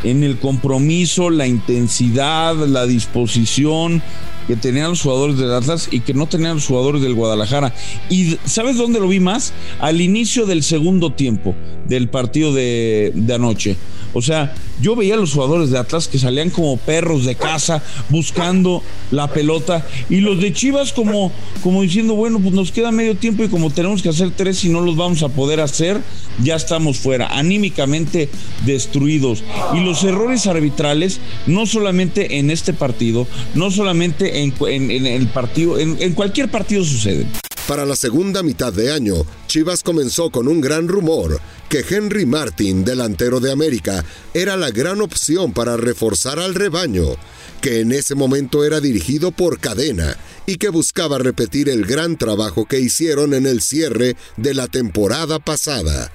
en 0.05 0.23
el 0.23 0.38
compromiso, 0.38 1.31
la 1.31 1.47
intensidad, 1.47 2.55
la 2.55 2.87
disposición 2.87 4.03
que 4.47 4.57
tenían 4.57 4.90
los 4.90 5.01
jugadores 5.01 5.38
del 5.38 5.53
Atlas 5.53 5.88
y 5.90 6.01
que 6.01 6.12
no 6.12 6.27
tenían 6.27 6.57
los 6.57 6.67
jugadores 6.67 7.03
del 7.03 7.14
Guadalajara. 7.14 7.75
¿Y 8.11 8.37
sabes 8.45 8.77
dónde 8.77 9.01
lo 9.01 9.09
vi 9.09 9.19
más? 9.19 9.55
Al 9.81 10.01
inicio 10.01 10.47
del 10.47 10.62
segundo 10.62 11.12
tiempo 11.12 11.55
del 11.88 12.09
partido 12.09 12.53
de, 12.53 13.12
de 13.14 13.35
anoche. 13.35 13.77
O 14.12 14.21
sea, 14.23 14.55
yo 14.85 14.94
veía 14.94 15.14
a 15.14 15.16
los 15.16 15.33
jugadores 15.33 15.70
de 15.70 15.79
Atlas 15.79 16.09
que 16.09 16.18
salían 16.18 16.51
como 16.51 16.77
perros 16.77 17.25
de 17.25 17.37
casa 17.37 17.83
buscando 18.11 18.83
la 19.11 19.29
pelota 19.29 19.87
y 20.11 20.20
los 20.20 20.38
de 20.42 20.53
Chivas 20.53 20.92
como, 20.92 21.33
como 21.62 21.81
diciendo, 21.81 22.12
bueno, 22.14 22.38
pues 22.38 22.55
nos 22.55 22.70
queda 22.70 22.92
medio 22.92 23.16
tiempo 23.16 23.42
y 23.42 23.49
como 23.49 23.70
tenemos 23.70 24.03
que 24.03 24.11
hacer 24.11 24.33
tres 24.37 24.62
y 24.62 24.68
no 24.68 24.83
los 24.83 24.94
vamos 24.94 25.23
a 25.23 25.31
poder 25.31 25.61
hacer, 25.61 26.03
ya 26.42 26.57
estamos 26.57 26.99
fuera, 26.99 27.29
anímicamente 27.29 28.29
destruidos. 28.66 29.42
Y 29.73 29.81
los 29.81 30.05
errores 30.05 30.47
arbitrales, 30.47 31.18
no 31.47 31.64
solamente 31.64 32.38
en 32.38 32.51
este 32.51 32.75
partido, 32.75 33.27
no 33.55 33.70
solamente 33.70 34.42
en, 34.42 35.07
el 35.07 35.29
partido, 35.29 35.79
en, 35.79 35.97
en 35.99 36.12
cualquier 36.12 36.51
partido 36.51 36.85
suceden. 36.85 37.27
Para 37.68 37.87
la 37.87 37.96
segunda 37.96 38.42
mitad 38.42 38.74
de 38.74 38.92
año, 38.92 39.14
Chivas 39.46 39.83
comenzó 39.83 40.29
con 40.29 40.48
un 40.48 40.61
gran 40.61 40.87
rumor 40.87 41.40
que 41.70 41.83
Henry 41.88 42.27
Martin, 42.27 42.85
delantero 42.85 43.40
de 43.40 43.50
América, 43.50 44.05
era 44.35 44.59
la 44.59 44.70
gran 44.70 45.00
opción 45.00 45.55
para 45.55 45.79
reforzar 45.79 46.38
al 46.38 46.55
rebaño, 46.55 47.16
que 47.62 47.81
en 47.81 47.92
ese 47.92 48.14
momento 48.14 48.64
era 48.66 48.81
dirigido 48.81 49.31
por 49.31 49.61
Cadena 49.61 50.14
y 50.44 50.57
que 50.57 50.68
buscaba 50.68 51.18
repetir 51.18 51.70
el 51.70 51.87
gran 51.87 52.18
trabajo 52.18 52.66
que 52.66 52.81
hicieron 52.81 53.33
en 53.33 53.46
el 53.46 53.62
cierre 53.62 54.14
de 54.37 54.53
la 54.53 54.68
temporada 54.68 55.38
pasada. 55.38 56.12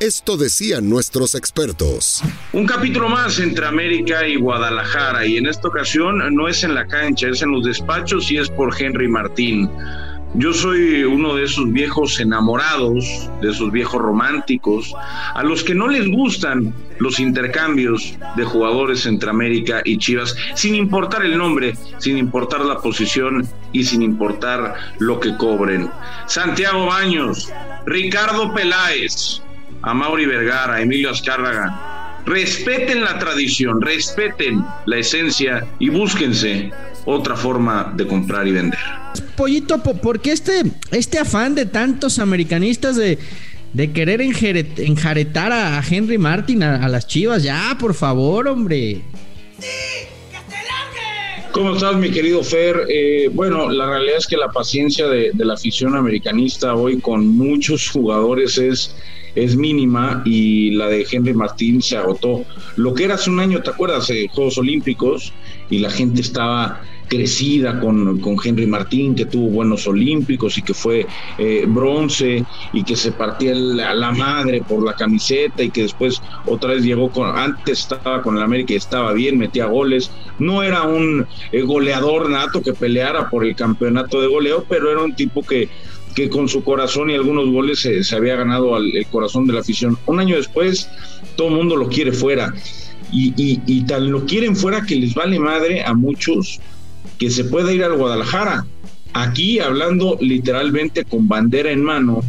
Esto 0.00 0.38
decían 0.38 0.88
nuestros 0.88 1.34
expertos. 1.34 2.22
Un 2.54 2.66
capítulo 2.66 3.10
más 3.10 3.38
entre 3.40 3.66
América 3.66 4.26
y 4.26 4.36
Guadalajara 4.36 5.26
y 5.26 5.36
en 5.36 5.48
esta 5.48 5.68
ocasión 5.68 6.34
no 6.34 6.48
es 6.48 6.64
en 6.64 6.74
la 6.74 6.86
cancha, 6.86 7.28
es 7.28 7.42
en 7.42 7.50
los 7.50 7.64
despachos 7.64 8.30
y 8.30 8.38
es 8.38 8.48
por 8.48 8.72
Henry 8.80 9.08
Martín. 9.08 9.68
Yo 10.34 10.52
soy 10.52 11.04
uno 11.04 11.34
de 11.34 11.44
esos 11.44 11.72
viejos 11.72 12.20
enamorados, 12.20 13.30
de 13.40 13.50
esos 13.50 13.72
viejos 13.72 14.00
románticos, 14.00 14.94
a 15.34 15.42
los 15.42 15.64
que 15.64 15.74
no 15.74 15.88
les 15.88 16.06
gustan 16.06 16.74
los 16.98 17.18
intercambios 17.18 18.14
de 18.36 18.44
jugadores 18.44 19.06
entre 19.06 19.30
América 19.30 19.80
y 19.84 19.96
Chivas, 19.96 20.36
sin 20.54 20.74
importar 20.74 21.24
el 21.24 21.38
nombre, 21.38 21.74
sin 21.96 22.18
importar 22.18 22.60
la 22.60 22.78
posición 22.78 23.48
y 23.72 23.84
sin 23.84 24.02
importar 24.02 24.74
lo 24.98 25.18
que 25.18 25.34
cobren. 25.36 25.90
Santiago 26.26 26.86
Baños, 26.86 27.50
Ricardo 27.86 28.52
Peláez, 28.52 29.40
Amaury 29.82 30.26
Vergara, 30.26 30.82
Emilio 30.82 31.10
Azcárraga, 31.10 32.20
respeten 32.26 33.02
la 33.02 33.18
tradición, 33.18 33.80
respeten 33.80 34.62
la 34.84 34.98
esencia 34.98 35.66
y 35.78 35.88
búsquense 35.88 36.70
otra 37.10 37.36
forma 37.36 37.90
de 37.96 38.06
comprar 38.06 38.46
y 38.46 38.52
vender. 38.52 38.78
Pollito, 39.34 39.82
¿por 39.82 40.20
qué 40.20 40.32
este, 40.32 40.62
este 40.90 41.18
afán 41.18 41.54
de 41.54 41.64
tantos 41.64 42.18
americanistas 42.18 42.96
de, 42.96 43.18
de 43.72 43.92
querer 43.92 44.20
enjaretar 44.20 45.50
a 45.52 45.82
Henry 45.88 46.18
Martin, 46.18 46.62
a, 46.62 46.86
las 46.86 47.06
chivas? 47.06 47.42
Ya, 47.42 47.74
por 47.80 47.94
favor, 47.94 48.46
hombre. 48.46 49.00
¿Cómo 51.52 51.74
estás, 51.74 51.96
mi 51.96 52.10
querido 52.10 52.44
Fer? 52.44 52.76
Eh, 52.90 53.30
bueno, 53.32 53.70
la 53.70 53.86
realidad 53.86 54.18
es 54.18 54.26
que 54.26 54.36
la 54.36 54.48
paciencia 54.48 55.08
de, 55.08 55.30
de, 55.32 55.44
la 55.46 55.54
afición 55.54 55.96
americanista 55.96 56.74
hoy 56.74 57.00
con 57.00 57.26
muchos 57.26 57.88
jugadores 57.88 58.58
es, 58.58 58.94
es 59.34 59.56
mínima 59.56 60.22
y 60.26 60.72
la 60.72 60.88
de 60.88 61.06
Henry 61.10 61.32
Martín 61.32 61.80
se 61.80 61.96
agotó. 61.96 62.44
Lo 62.76 62.92
que 62.92 63.04
era 63.04 63.14
hace 63.14 63.30
un 63.30 63.40
año, 63.40 63.62
¿te 63.62 63.70
acuerdas? 63.70 64.10
Eh, 64.10 64.26
Juegos 64.30 64.58
Olímpicos 64.58 65.32
y 65.70 65.78
la 65.78 65.90
gente 65.90 66.20
estaba 66.20 66.82
crecida 67.08 67.80
con, 67.80 68.20
con, 68.20 68.36
Henry 68.42 68.66
Martín, 68.66 69.14
que 69.14 69.26
tuvo 69.26 69.48
buenos 69.48 69.86
olímpicos 69.86 70.58
y 70.58 70.62
que 70.62 70.74
fue 70.74 71.06
eh, 71.38 71.64
bronce 71.66 72.44
y 72.72 72.84
que 72.84 72.94
se 72.96 73.12
partía 73.12 73.52
a 73.52 73.94
la 73.94 74.12
madre 74.12 74.62
por 74.66 74.84
la 74.84 74.94
camiseta 74.94 75.62
y 75.62 75.70
que 75.70 75.82
después 75.82 76.22
otra 76.46 76.74
vez 76.74 76.84
llegó 76.84 77.10
con, 77.10 77.36
antes 77.36 77.80
estaba 77.80 78.22
con 78.22 78.36
el 78.36 78.42
América 78.42 78.74
y 78.74 78.76
estaba 78.76 79.12
bien, 79.12 79.38
metía 79.38 79.66
goles. 79.66 80.10
No 80.38 80.62
era 80.62 80.82
un 80.82 81.26
eh, 81.50 81.62
goleador 81.62 82.30
nato 82.30 82.62
que 82.62 82.72
peleara 82.72 83.28
por 83.28 83.44
el 83.44 83.56
campeonato 83.56 84.20
de 84.20 84.28
goleo, 84.28 84.64
pero 84.68 84.90
era 84.90 85.02
un 85.02 85.14
tipo 85.14 85.42
que 85.42 85.68
que 86.14 86.28
con 86.28 86.48
su 86.48 86.64
corazón 86.64 87.10
y 87.10 87.14
algunos 87.14 87.48
goles 87.48 87.78
se, 87.78 88.16
había 88.16 88.34
ganado 88.34 88.76
el 88.76 89.06
corazón 89.06 89.46
de 89.46 89.52
la 89.52 89.60
afición. 89.60 89.96
Un 90.06 90.18
año 90.18 90.34
después, 90.34 90.90
todo 91.36 91.46
el 91.46 91.54
mundo 91.54 91.76
lo 91.76 91.88
quiere 91.88 92.10
fuera. 92.10 92.52
Y, 93.12 93.32
y, 93.36 93.62
y 93.66 93.82
tal 93.82 94.08
lo 94.08 94.26
quieren 94.26 94.56
fuera 94.56 94.82
que 94.82 94.96
les 94.96 95.14
vale 95.14 95.38
madre 95.38 95.82
a 95.82 95.94
muchos 95.94 96.60
que 97.18 97.30
se 97.30 97.44
pueda 97.44 97.72
ir 97.72 97.84
al 97.84 97.96
Guadalajara. 97.96 98.66
Aquí 99.12 99.58
hablando 99.58 100.18
literalmente 100.20 101.04
con 101.04 101.28
bandera 101.28 101.70
en 101.70 101.82
mano 101.82 102.22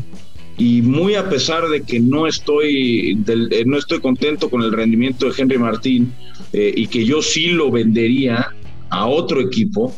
y 0.58 0.82
muy 0.82 1.16
a 1.16 1.30
pesar 1.30 1.70
de 1.70 1.82
que 1.82 2.00
no 2.00 2.28
estoy, 2.28 3.18
eh, 3.28 3.64
no 3.66 3.78
estoy 3.78 4.00
contento 4.02 4.50
con 4.50 4.62
el 4.62 4.72
rendimiento 4.72 5.26
de 5.26 5.34
Henry 5.38 5.58
Martín 5.58 6.14
eh, 6.52 6.74
y 6.76 6.88
que 6.88 7.06
yo 7.06 7.22
sí 7.22 7.48
lo 7.48 7.72
vendería 7.72 8.50
a 8.90 9.08
otro 9.08 9.40
equipo, 9.40 9.96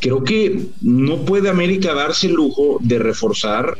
creo 0.00 0.24
que 0.24 0.66
no 0.80 1.24
puede 1.24 1.48
América 1.48 1.94
darse 1.94 2.26
el 2.26 2.34
lujo 2.34 2.78
de 2.80 2.98
reforzar 2.98 3.76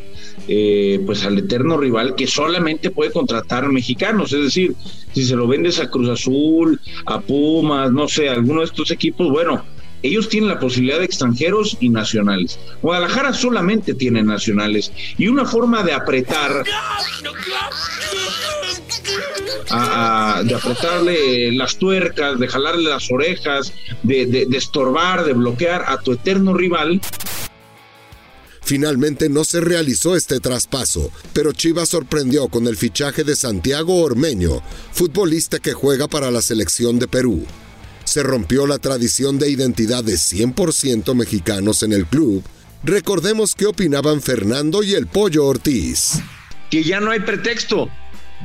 eh, 0.47 1.01
pues 1.07 1.25
al 1.25 1.39
eterno 1.39 1.79
rival 1.79 2.15
que 2.15 2.27
solamente 2.27 2.91
puede 2.91 3.11
contratar 3.11 3.69
mexicanos, 3.71 4.33
es 4.33 4.45
decir, 4.45 4.75
si 5.13 5.25
se 5.25 5.37
lo 5.37 5.47
vendes 5.47 5.81
a 5.81 5.89
Cruz 5.89 6.09
Azul, 6.11 6.81
a 7.07 7.21
Pumas, 7.21 7.91
no 7.91 8.07
sé, 8.09 8.29
alguno 8.29 8.61
de 8.61 8.67
estos 8.67 8.91
equipos, 8.91 9.31
bueno, 9.31 9.65
ellos 10.05 10.29
tienen 10.29 10.51
la 10.51 10.61
posibilidad 10.61 10.99
de 10.99 11.07
extranjeros 11.07 11.79
y 11.81 11.89
nacionales. 11.89 12.59
Guadalajara 12.83 13.33
solamente 13.33 13.95
tiene 13.95 14.23
nacionales 14.23 14.93
y 15.17 15.29
una 15.29 15.47
forma 15.47 15.83
de 15.83 15.95
apretar 15.95 16.63
de 20.45 20.55
apretarle 20.55 21.53
las 21.53 21.79
tuercas, 21.79 22.39
de 22.39 22.47
jalarle 22.47 22.91
las 22.91 23.11
orejas, 23.11 23.73
de, 24.03 24.27
de 24.27 24.57
estorbar, 24.57 25.25
de 25.25 25.33
bloquear 25.33 25.85
a 25.89 25.99
tu 25.99 26.13
eterno 26.13 26.53
rival. 26.53 27.01
Finalmente 28.61 29.29
no 29.29 29.45
se 29.45 29.61
realizó 29.61 30.17
este 30.17 30.39
traspaso, 30.39 31.11
pero 31.33 31.53
Chivas 31.53 31.89
sorprendió 31.89 32.49
con 32.49 32.67
el 32.67 32.77
fichaje 32.77 33.25
de 33.25 33.37
Santiago 33.37 34.03
Ormeño, 34.03 34.63
futbolista 34.93 35.59
que 35.59 35.73
juega 35.73 36.09
para 36.09 36.31
la 36.31 36.43
selección 36.43 36.99
de 36.99 37.09
Perú 37.09 37.47
se 38.05 38.23
rompió 38.23 38.67
la 38.67 38.79
tradición 38.79 39.39
de 39.39 39.51
identidad 39.51 40.05
de 40.05 40.15
100% 40.15 41.15
mexicanos 41.15 41.83
en 41.83 41.93
el 41.93 42.07
club, 42.07 42.43
recordemos 42.83 43.55
qué 43.55 43.67
opinaban 43.67 44.21
Fernando 44.21 44.83
y 44.83 44.95
el 44.95 45.07
Pollo 45.07 45.47
Ortiz. 45.47 46.21
Que 46.71 46.83
ya 46.83 47.01
no 47.01 47.11
hay 47.11 47.21
pretexto, 47.21 47.89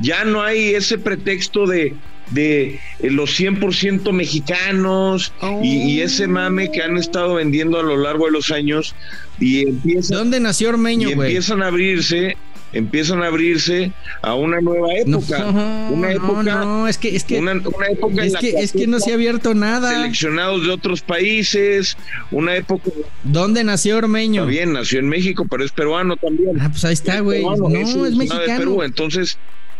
ya 0.00 0.24
no 0.24 0.42
hay 0.42 0.74
ese 0.74 0.98
pretexto 0.98 1.66
de, 1.66 1.94
de 2.30 2.80
eh, 3.00 3.10
los 3.10 3.38
100% 3.38 4.12
mexicanos 4.12 5.32
y, 5.62 6.00
ese 6.00 6.26
mame 6.26 6.70
que 6.70 6.82
han 6.82 6.96
estado 6.96 7.34
vendiendo 7.34 7.78
a 7.78 7.82
lo 7.82 7.96
largo 7.96 8.26
de 8.26 8.32
los 8.32 8.50
años 8.50 8.94
y 9.38 9.68
empiezan, 9.68 10.18
¿Dónde 10.18 10.40
nació 10.40 10.70
Ormeño, 10.70 11.08
y 11.08 11.12
empiezan 11.12 11.62
a 11.62 11.66
abrirse 11.66 12.36
empiezan 12.72 13.22
a 13.22 13.26
abrirse 13.26 13.92
a 14.22 14.34
una 14.34 14.60
nueva 14.60 14.88
época. 14.94 15.46
una 15.90 16.12
época. 16.12 16.42
No, 16.42 16.88
es 16.88 16.98
que 16.98 17.14
es 17.14 17.24
que 17.24 17.38
una, 17.38 17.52
época 17.52 18.24
es 18.24 18.36
que, 18.36 18.50
es 18.50 18.72
que 18.72 18.86
no 18.86 19.00
se 19.00 19.12
ha 19.12 19.14
abierto 19.14 19.54
nada. 19.54 19.90
Seleccionados 19.90 20.64
de 20.64 20.70
otros 20.70 21.02
países, 21.02 21.96
una 22.30 22.56
época. 22.56 22.90
¿Dónde 23.24 23.64
nació 23.64 23.98
Ormeño? 23.98 24.42
Está 24.42 24.50
bien, 24.50 24.72
nació 24.72 25.00
en 25.00 25.08
México, 25.08 25.46
pero 25.48 25.64
es 25.64 25.72
peruano 25.72 26.16
también. 26.16 26.60
Ah, 26.60 26.68
pues 26.70 26.84
ahí 26.84 26.94
está, 26.94 27.20
güey. 27.20 27.42
No, 27.42 27.68
es, 27.68 28.16
mexicano. 28.16 28.40
De 28.40 28.58
Perú, 28.58 28.82
entonces. 28.82 29.38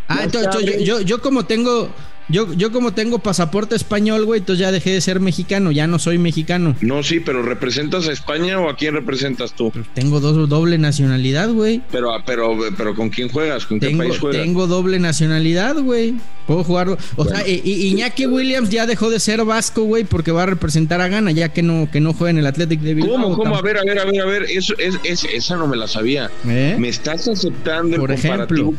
Ah, 0.09 0.23
entonces 0.25 0.65
yo, 0.65 0.79
yo, 0.81 1.01
yo 1.01 1.21
como 1.21 1.47
tengo 1.47 1.89
yo, 2.29 2.53
yo 2.55 2.73
como 2.73 2.93
tengo 2.93 3.19
pasaporte 3.19 3.75
español, 3.75 4.25
güey, 4.25 4.41
entonces 4.41 4.61
ya 4.61 4.73
dejé 4.73 4.91
de 4.91 5.01
ser 5.01 5.21
mexicano, 5.21 5.71
ya 5.73 5.87
no 5.87 5.99
soy 5.99 6.19
mexicano. 6.19 6.77
No, 6.81 7.03
sí, 7.03 7.21
pero 7.21 7.43
¿representas 7.43 8.09
a 8.09 8.13
España 8.13 8.59
o 8.61 8.69
a 8.69 8.77
quién 8.77 8.95
representas 8.95 9.53
tú? 9.53 9.73
tengo 9.95 10.21
dos, 10.21 10.49
doble 10.49 10.79
nacionalidad, 10.79 11.51
güey. 11.51 11.83
Pero, 11.91 12.11
pero, 12.25 12.57
pero 12.77 12.95
¿con 12.95 13.11
quién 13.11 13.29
juegas? 13.29 13.67
¿Con 13.67 13.81
qué 13.81 13.91
país 13.91 14.19
juegas? 14.19 14.43
Tengo 14.43 14.67
doble 14.67 14.99
nacionalidad, 14.99 15.77
güey. 15.77 16.15
Puedo 16.47 16.65
jugar. 16.65 16.97
O 17.17 17.25
sea, 17.25 17.47
Iñaki 17.47 18.27
Williams 18.27 18.71
ya 18.71 18.87
dejó 18.87 19.11
de 19.11 19.21
ser 19.21 19.45
vasco, 19.45 19.85
güey, 19.85 20.05
porque 20.05 20.33
va 20.33 20.43
a 20.43 20.47
representar 20.47 21.01
a 21.01 21.09
Ghana, 21.09 21.31
ya 21.31 21.51
que 21.51 21.63
no, 21.63 21.89
que 21.91 22.01
no 22.01 22.13
juega 22.13 22.31
en 22.31 22.39
el 22.39 22.47
Athletic 22.47 22.81
de 22.81 22.95
Bilbao. 22.95 23.13
¿Cómo, 23.13 23.37
cómo? 23.37 23.57
A 23.57 23.63
ver, 23.63 23.79
a 23.79 23.85
ver, 23.85 23.99
a 23.99 24.05
ver, 24.05 24.21
a 24.21 24.25
ver. 24.25 24.43
Eso, 24.49 24.75
es, 24.79 25.25
esa 25.25 25.57
no 25.57 25.67
me 25.67 25.77
la 25.77 25.87
sabía. 25.87 26.31
¿Eh? 26.49 26.77
¿Me 26.79 26.89
estás 26.89 27.29
aceptando 27.29 27.99
Por 27.99 28.11
el 28.11 28.19
ejemplo. 28.19 28.73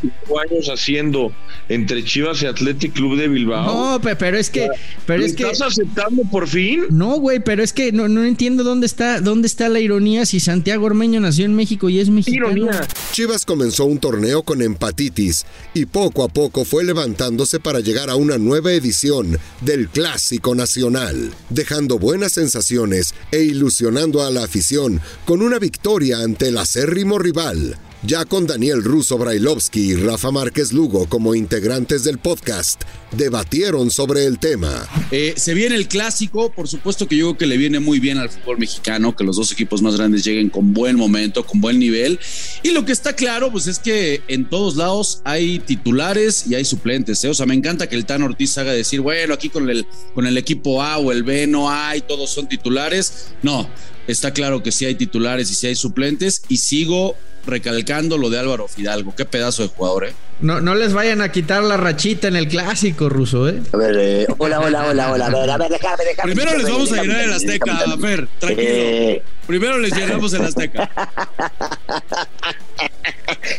años 0.50 0.68
haciendo 0.68 1.32
entre 1.68 2.04
Chivas 2.04 2.42
y 2.42 2.46
Athletic 2.46 2.92
Club 2.92 3.16
de 3.16 3.28
Bilbao? 3.28 3.41
No, 3.44 4.00
pero 4.18 4.36
es 4.36 4.50
que. 4.50 4.68
Pero 5.06 5.24
es 5.24 5.32
¿Estás 5.32 5.62
aceptando 5.62 6.22
por 6.30 6.48
fin? 6.48 6.84
No, 6.90 7.18
güey, 7.18 7.40
pero 7.40 7.62
es 7.62 7.72
que 7.72 7.92
no, 7.92 8.08
no 8.08 8.24
entiendo 8.24 8.64
dónde 8.64 8.86
está, 8.86 9.20
dónde 9.20 9.46
está 9.46 9.68
la 9.68 9.80
ironía 9.80 10.26
si 10.26 10.40
Santiago 10.40 10.86
Ormeño 10.86 11.20
nació 11.20 11.44
en 11.44 11.54
México 11.54 11.88
y 11.88 11.98
es 11.98 12.08
mexicano. 12.10 12.52
Ironía. 12.52 12.86
Chivas 13.12 13.44
comenzó 13.44 13.84
un 13.84 13.98
torneo 13.98 14.42
con 14.42 14.62
empatitis 14.62 15.44
y 15.74 15.86
poco 15.86 16.24
a 16.24 16.28
poco 16.28 16.64
fue 16.64 16.84
levantándose 16.84 17.60
para 17.60 17.80
llegar 17.80 18.10
a 18.10 18.16
una 18.16 18.38
nueva 18.38 18.72
edición 18.72 19.38
del 19.60 19.88
Clásico 19.88 20.54
Nacional, 20.54 21.32
dejando 21.50 21.98
buenas 21.98 22.32
sensaciones 22.32 23.14
e 23.30 23.42
ilusionando 23.42 24.22
a 24.22 24.30
la 24.30 24.44
afición 24.44 25.00
con 25.24 25.42
una 25.42 25.58
victoria 25.58 26.18
ante 26.18 26.48
el 26.48 26.58
acérrimo 26.58 27.18
rival 27.18 27.78
ya 28.02 28.24
con 28.24 28.46
Daniel 28.46 28.82
Russo 28.82 29.16
Brailovsky 29.16 29.92
y 29.92 29.94
Rafa 29.94 30.30
Márquez 30.30 30.72
Lugo 30.72 31.06
como 31.08 31.34
integrantes 31.34 32.02
del 32.02 32.18
podcast, 32.18 32.82
debatieron 33.12 33.90
sobre 33.90 34.24
el 34.24 34.38
tema. 34.38 34.88
Eh, 35.10 35.34
se 35.36 35.54
viene 35.54 35.76
el 35.76 35.86
clásico, 35.86 36.50
por 36.50 36.66
supuesto 36.66 37.06
que 37.06 37.16
yo 37.16 37.26
creo 37.26 37.38
que 37.38 37.46
le 37.46 37.56
viene 37.56 37.78
muy 37.78 38.00
bien 38.00 38.18
al 38.18 38.28
fútbol 38.28 38.58
mexicano, 38.58 39.14
que 39.14 39.24
los 39.24 39.36
dos 39.36 39.52
equipos 39.52 39.82
más 39.82 39.96
grandes 39.96 40.24
lleguen 40.24 40.50
con 40.50 40.72
buen 40.72 40.96
momento, 40.96 41.44
con 41.44 41.60
buen 41.60 41.78
nivel. 41.78 42.18
Y 42.62 42.70
lo 42.70 42.84
que 42.84 42.92
está 42.92 43.14
claro, 43.14 43.52
pues 43.52 43.66
es 43.66 43.78
que 43.78 44.22
en 44.28 44.48
todos 44.48 44.76
lados 44.76 45.22
hay 45.24 45.60
titulares 45.60 46.46
y 46.48 46.54
hay 46.54 46.64
suplentes. 46.64 47.22
¿eh? 47.24 47.28
O 47.28 47.34
sea, 47.34 47.46
me 47.46 47.54
encanta 47.54 47.88
que 47.88 47.96
el 47.96 48.06
Tan 48.06 48.22
Ortiz 48.22 48.58
haga 48.58 48.72
decir, 48.72 49.00
bueno, 49.00 49.34
aquí 49.34 49.48
con 49.48 49.70
el, 49.70 49.86
con 50.14 50.26
el 50.26 50.36
equipo 50.36 50.82
A 50.82 50.98
o 50.98 51.12
el 51.12 51.22
B 51.22 51.46
no 51.46 51.70
hay, 51.70 52.00
todos 52.00 52.30
son 52.30 52.48
titulares. 52.48 53.28
No, 53.42 53.68
está 54.06 54.32
claro 54.32 54.62
que 54.62 54.72
sí 54.72 54.84
hay 54.84 54.94
titulares 54.94 55.50
y 55.50 55.54
sí 55.54 55.66
hay 55.66 55.74
suplentes 55.74 56.42
y 56.48 56.58
sigo 56.58 57.16
recalcando 57.46 58.18
lo 58.18 58.30
de 58.30 58.38
Álvaro 58.38 58.68
Fidalgo. 58.68 59.14
Qué 59.16 59.24
pedazo 59.24 59.62
de 59.62 59.68
jugador, 59.68 60.06
¿eh? 60.06 60.12
No, 60.40 60.60
no 60.60 60.74
les 60.74 60.92
vayan 60.92 61.22
a 61.22 61.30
quitar 61.30 61.62
la 61.62 61.76
rachita 61.76 62.28
en 62.28 62.36
el 62.36 62.48
clásico 62.48 63.08
ruso, 63.08 63.48
¿eh? 63.48 63.60
A 63.72 63.76
ver, 63.76 63.96
eh, 63.98 64.26
hola, 64.38 64.60
hola, 64.60 64.86
hola, 64.86 65.12
hola. 65.12 65.26
A 65.26 65.30
ver, 65.30 65.50
a 65.50 65.56
ver, 65.56 65.70
déjame, 65.70 66.04
déjame. 66.04 66.34
Primero 66.34 66.56
les 66.56 66.68
vamos 66.68 66.92
a 66.92 67.02
llenar 67.02 67.20
el 67.20 67.32
Azteca, 67.32 67.76
Fer, 68.00 68.28
tranquilo. 68.38 68.68
Eh... 68.68 69.22
Primero 69.46 69.78
les 69.78 69.94
llenamos 69.94 70.32
el 70.34 70.42
Azteca. 70.42 70.90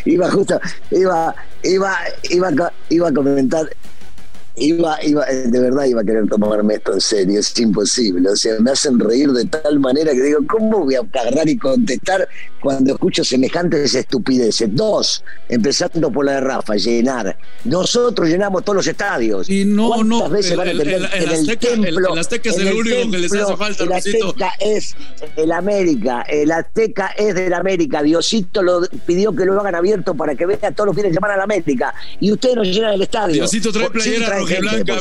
iba 0.05 0.31
justo, 0.31 0.59
iba, 0.91 1.35
iba, 1.63 1.97
iba, 2.29 2.73
iba 2.89 3.09
a 3.09 3.13
comentar 3.13 3.69
iba, 4.55 5.03
iba, 5.03 5.25
de 5.25 5.59
verdad 5.59 5.85
iba 5.85 6.01
a 6.01 6.03
querer 6.03 6.27
tomarme 6.27 6.75
esto 6.75 6.93
en 6.93 7.01
serio, 7.01 7.39
es 7.39 7.59
imposible. 7.59 8.29
O 8.29 8.35
sea, 8.35 8.59
me 8.59 8.71
hacen 8.71 8.99
reír 8.99 9.31
de 9.31 9.45
tal 9.45 9.79
manera 9.79 10.11
que 10.11 10.21
digo, 10.21 10.39
¿cómo 10.47 10.81
voy 10.81 10.95
a 10.95 10.99
agarrar 10.99 11.47
y 11.49 11.57
contestar 11.57 12.27
cuando 12.61 12.93
escucho 12.93 13.23
semejantes 13.23 13.95
estupideces? 13.95 14.69
Dos, 14.73 15.23
empezando 15.49 16.11
por 16.11 16.25
la 16.25 16.33
de 16.33 16.41
Rafa, 16.41 16.75
llenar. 16.75 17.37
Nosotros 17.65 18.29
llenamos 18.29 18.63
todos 18.63 18.77
los 18.77 18.87
estadios. 18.87 19.49
Y 19.49 19.65
no, 19.65 20.03
no, 20.03 20.29
veces 20.29 20.55
van 20.55 20.69
a 20.69 20.71
tener 20.71 20.87
el, 20.87 21.05
el, 21.05 21.31
el, 21.31 21.57
templo? 21.57 22.13
El 22.13 22.19
Azteca 22.19 22.49
es 22.49 22.57
el, 22.57 22.73
único 22.73 23.11
que 23.11 23.17
les 23.17 23.33
hace 23.33 23.57
falta. 23.57 23.83
El 23.83 23.91
Azteca 23.91 24.51
es 24.59 24.95
el 25.35 25.51
América, 25.51 26.21
el 26.27 26.51
Azteca 26.51 27.07
es 27.17 27.33
del 27.35 27.53
América. 27.53 28.03
Diosito 28.03 28.61
lo 28.61 28.81
pidió 29.05 29.35
que 29.35 29.45
lo 29.45 29.59
hagan 29.59 29.75
abierto 29.75 30.13
para 30.13 30.35
que 30.35 30.45
vean 30.45 30.73
todos 30.75 30.87
los 30.87 30.95
fines 30.95 31.11
de 31.11 31.15
semana 31.15 31.33
a 31.35 31.37
la 31.37 31.43
América. 31.43 31.93
Y 32.19 32.31
ustedes 32.31 32.55
nos 32.55 32.67
llenan 32.67 32.93
el 32.93 33.01
estadio. 33.01 33.33
Diosito 33.33 33.71
trae 33.71 33.89
playera 33.89 34.42
blanca, 34.59 34.99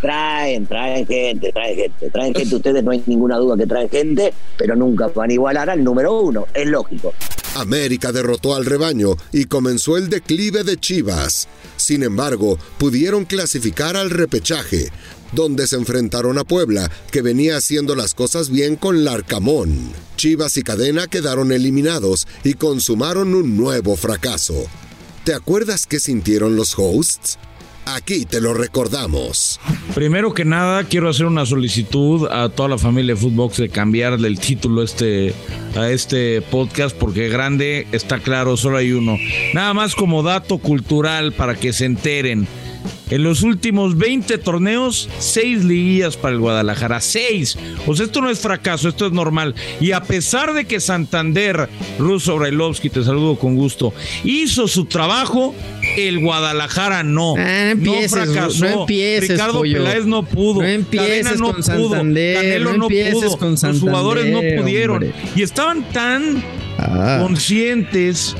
Traen, 0.00 0.66
traen 0.66 1.06
gente, 1.06 1.52
traen 1.52 1.76
gente, 1.76 2.10
traen 2.10 2.34
gente. 2.34 2.54
Ustedes 2.54 2.84
no 2.84 2.92
hay 2.92 3.02
ninguna 3.06 3.36
duda 3.36 3.56
que 3.56 3.66
traen 3.66 3.88
gente, 3.90 4.32
pero 4.56 4.76
nunca 4.76 5.08
van 5.08 5.30
a 5.30 5.32
igualar 5.32 5.70
al 5.70 5.82
número 5.82 6.20
uno, 6.20 6.46
es 6.54 6.66
lógico. 6.68 7.12
América 7.56 8.12
derrotó 8.12 8.54
al 8.54 8.64
rebaño 8.64 9.16
y 9.32 9.46
comenzó 9.46 9.96
el 9.96 10.08
declive 10.08 10.62
de 10.62 10.76
Chivas. 10.76 11.48
Sin 11.76 12.04
embargo, 12.04 12.58
pudieron 12.78 13.24
clasificar 13.24 13.96
al 13.96 14.10
repechaje, 14.10 14.90
donde 15.32 15.66
se 15.66 15.76
enfrentaron 15.76 16.38
a 16.38 16.44
Puebla, 16.44 16.90
que 17.10 17.22
venía 17.22 17.56
haciendo 17.56 17.96
las 17.96 18.14
cosas 18.14 18.50
bien 18.50 18.76
con 18.76 19.04
Larcamón. 19.04 19.92
Chivas 20.16 20.56
y 20.56 20.62
Cadena 20.62 21.08
quedaron 21.08 21.50
eliminados 21.50 22.28
y 22.44 22.54
consumaron 22.54 23.34
un 23.34 23.56
nuevo 23.56 23.96
fracaso. 23.96 24.66
¿Te 25.24 25.34
acuerdas 25.34 25.86
qué 25.86 25.98
sintieron 25.98 26.56
los 26.56 26.74
hosts? 26.78 27.38
Aquí 27.94 28.26
te 28.26 28.42
lo 28.42 28.52
recordamos. 28.52 29.58
Primero 29.94 30.34
que 30.34 30.44
nada, 30.44 30.84
quiero 30.84 31.08
hacer 31.08 31.24
una 31.24 31.46
solicitud 31.46 32.28
a 32.30 32.50
toda 32.50 32.68
la 32.68 32.76
familia 32.76 33.14
de 33.14 33.20
Footbox 33.20 33.56
de 33.56 33.70
cambiarle 33.70 34.28
el 34.28 34.38
título 34.38 34.82
este, 34.82 35.32
a 35.74 35.88
este 35.88 36.42
podcast 36.42 36.94
porque 36.94 37.30
grande 37.30 37.86
está 37.90 38.18
claro, 38.18 38.58
solo 38.58 38.76
hay 38.76 38.92
uno. 38.92 39.16
Nada 39.54 39.72
más 39.72 39.94
como 39.94 40.22
dato 40.22 40.58
cultural 40.58 41.32
para 41.32 41.54
que 41.54 41.72
se 41.72 41.86
enteren. 41.86 42.46
En 43.10 43.22
los 43.22 43.42
últimos 43.42 43.96
20 43.96 44.38
torneos, 44.38 45.08
6 45.18 45.64
liguillas 45.64 46.16
para 46.16 46.34
el 46.34 46.40
Guadalajara. 46.40 47.00
6. 47.00 47.58
O 47.86 47.96
sea, 47.96 48.06
esto 48.06 48.20
no 48.20 48.30
es 48.30 48.38
fracaso, 48.40 48.88
esto 48.88 49.06
es 49.06 49.12
normal. 49.12 49.54
Y 49.80 49.92
a 49.92 50.02
pesar 50.02 50.52
de 50.52 50.66
que 50.66 50.80
Santander, 50.80 51.68
Russo 51.98 52.36
Brailovsky, 52.36 52.90
te 52.90 53.02
saludo 53.02 53.38
con 53.38 53.56
gusto, 53.56 53.94
hizo 54.24 54.68
su 54.68 54.84
trabajo, 54.84 55.54
el 55.96 56.20
Guadalajara 56.20 57.02
no. 57.02 57.34
Ah, 57.38 57.74
no, 57.76 57.94
fracasó. 58.08 58.64
No 58.64 58.80
empieces, 58.82 59.30
Ricardo 59.30 59.62
Peláez 59.62 60.04
no 60.04 60.24
pudo. 60.24 60.62
No 60.62 60.68
empieces 60.68 61.38
no 61.38 61.52
con 61.52 61.62
pudo. 61.62 61.90
Santander. 61.90 62.36
Canelo 62.36 62.76
no, 62.76 62.88
pudo. 62.88 63.38
Con 63.38 63.52
Los 63.52 63.80
jugadores 63.80 64.26
no 64.32 64.40
pudieron. 64.60 65.12
Y 65.34 65.42
estaban 65.42 65.82
tan 65.92 66.42
ah. 66.78 67.18
conscientes 67.22 68.36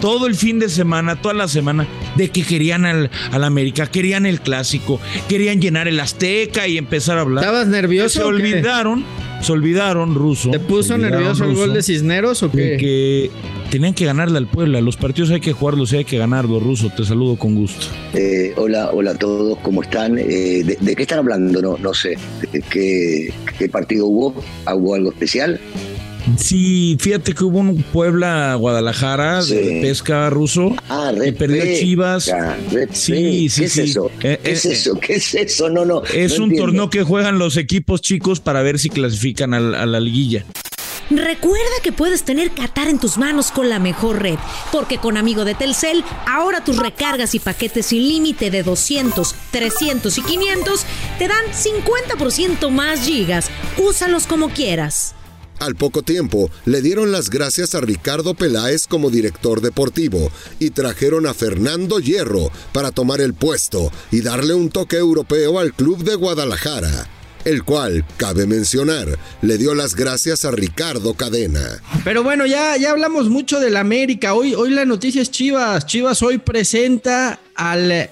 todo 0.00 0.26
el 0.26 0.34
fin 0.34 0.58
de 0.58 0.68
semana, 0.68 1.16
toda 1.16 1.34
la 1.34 1.48
semana, 1.48 1.86
de 2.16 2.28
que 2.30 2.42
querían 2.42 2.84
al, 2.84 3.10
América, 3.32 3.86
querían 3.86 4.26
el 4.26 4.40
clásico, 4.40 5.00
querían 5.28 5.60
llenar 5.60 5.88
el 5.88 6.00
Azteca 6.00 6.66
y 6.68 6.78
empezar 6.78 7.18
a 7.18 7.22
hablar. 7.22 7.44
¿Estabas 7.44 7.66
nervioso? 7.68 8.20
Se 8.20 8.24
olvidaron 8.24 9.04
se 9.44 9.52
olvidaron, 9.52 10.14
Ruso. 10.14 10.50
¿Te 10.50 10.58
puso 10.58 10.96
nervioso 10.96 11.44
el 11.44 11.54
gol 11.54 11.74
de 11.74 11.82
Cisneros 11.82 12.42
o 12.42 12.50
qué? 12.50 12.78
Que 12.78 13.30
tenían 13.70 13.92
que 13.92 14.06
ganarle 14.06 14.38
al 14.38 14.46
Puebla. 14.46 14.80
Los 14.80 14.96
partidos 14.96 15.30
hay 15.30 15.40
que 15.40 15.52
jugarlos 15.52 15.92
y 15.92 15.98
hay 15.98 16.04
que 16.06 16.16
ganarlos, 16.16 16.62
Ruso. 16.62 16.90
Te 16.96 17.04
saludo 17.04 17.36
con 17.36 17.54
gusto. 17.54 17.86
Eh, 18.14 18.54
hola, 18.56 18.90
hola 18.92 19.10
a 19.10 19.14
todos, 19.16 19.58
¿cómo 19.58 19.82
están? 19.82 20.18
Eh, 20.18 20.64
de, 20.64 20.96
qué 20.96 21.02
están 21.02 21.18
hablando? 21.18 21.60
No, 21.60 21.76
no 21.76 21.92
sé. 21.92 22.16
¿Qué, 22.70 23.34
¿Qué 23.58 23.68
partido 23.68 24.06
hubo? 24.06 24.34
¿Hubo 24.66 24.94
algo 24.94 25.10
especial? 25.10 25.60
Sí, 26.38 26.96
fíjate 26.98 27.34
que 27.34 27.44
hubo 27.44 27.58
un 27.58 27.82
Puebla-Guadalajara 27.82 29.44
de 29.44 29.80
pesca 29.82 30.30
ruso. 30.30 30.74
Ah, 30.88 31.12
y 31.24 31.32
perdió 31.32 31.62
Chivas. 31.64 32.30
sí, 32.92 33.48
sí, 33.48 33.60
¿Qué 33.60 33.66
es 33.66 33.78
eso? 33.78 34.10
Eh, 34.22 34.38
¿Qué 34.42 34.50
es 34.52 34.64
eh, 34.64 34.72
eso? 34.72 34.98
¿Qué 34.98 35.14
es 35.14 35.34
eso? 35.34 35.68
No, 35.68 35.84
no. 35.84 36.02
Es 36.04 36.38
un 36.38 36.54
torneo 36.56 36.88
que 36.90 37.02
juegan 37.02 37.38
los 37.38 37.56
equipos 37.56 38.00
chicos 38.00 38.40
para 38.40 38.62
ver 38.62 38.78
si 38.78 38.88
clasifican 38.88 39.54
a, 39.54 39.60
la 39.60 40.00
liguilla. 40.00 40.44
Recuerda 41.10 41.74
que 41.82 41.92
puedes 41.92 42.22
tener 42.22 42.50
Qatar 42.52 42.88
en 42.88 42.98
tus 42.98 43.18
manos 43.18 43.50
con 43.50 43.68
la 43.68 43.78
mejor 43.78 44.22
red, 44.22 44.38
porque 44.72 44.96
con 44.96 45.18
Amigo 45.18 45.44
de 45.44 45.54
Telcel, 45.54 46.02
ahora 46.26 46.64
tus 46.64 46.78
recargas 46.78 47.34
y 47.34 47.38
paquetes 47.38 47.86
sin 47.86 48.08
límite 48.08 48.50
de 48.50 48.62
200, 48.62 49.34
300 49.50 50.16
y 50.16 50.22
500 50.22 50.86
te 51.18 51.28
dan 51.28 51.44
50% 51.52 52.70
más 52.70 53.04
gigas. 53.04 53.50
Úsalos 53.76 54.26
como 54.26 54.48
quieras. 54.48 55.14
Al 55.64 55.76
poco 55.76 56.02
tiempo, 56.02 56.50
le 56.66 56.82
dieron 56.82 57.10
las 57.10 57.30
gracias 57.30 57.74
a 57.74 57.80
Ricardo 57.80 58.34
Peláez 58.34 58.86
como 58.86 59.08
director 59.08 59.62
deportivo 59.62 60.30
y 60.58 60.68
trajeron 60.68 61.26
a 61.26 61.32
Fernando 61.32 62.00
Hierro 62.00 62.50
para 62.74 62.90
tomar 62.90 63.22
el 63.22 63.32
puesto 63.32 63.90
y 64.10 64.20
darle 64.20 64.52
un 64.52 64.68
toque 64.68 64.98
europeo 64.98 65.58
al 65.58 65.72
club 65.72 66.04
de 66.04 66.16
Guadalajara 66.16 67.08
el 67.46 67.62
cual, 67.62 68.04
cabe 68.18 68.46
mencionar, 68.46 69.18
le 69.40 69.56
dio 69.56 69.74
las 69.74 69.94
gracias 69.94 70.44
a 70.44 70.50
Ricardo 70.50 71.14
Cadena. 71.14 71.82
Pero 72.02 72.22
bueno, 72.22 72.44
ya, 72.44 72.76
ya 72.76 72.90
hablamos 72.90 73.30
mucho 73.30 73.58
del 73.58 73.76
América. 73.76 74.34
Hoy, 74.34 74.54
hoy 74.54 74.70
la 74.70 74.84
noticia 74.84 75.22
es 75.22 75.30
Chivas. 75.30 75.86
Chivas 75.86 76.22
hoy 76.22 76.38
presenta 76.38 77.40
al, 77.54 78.10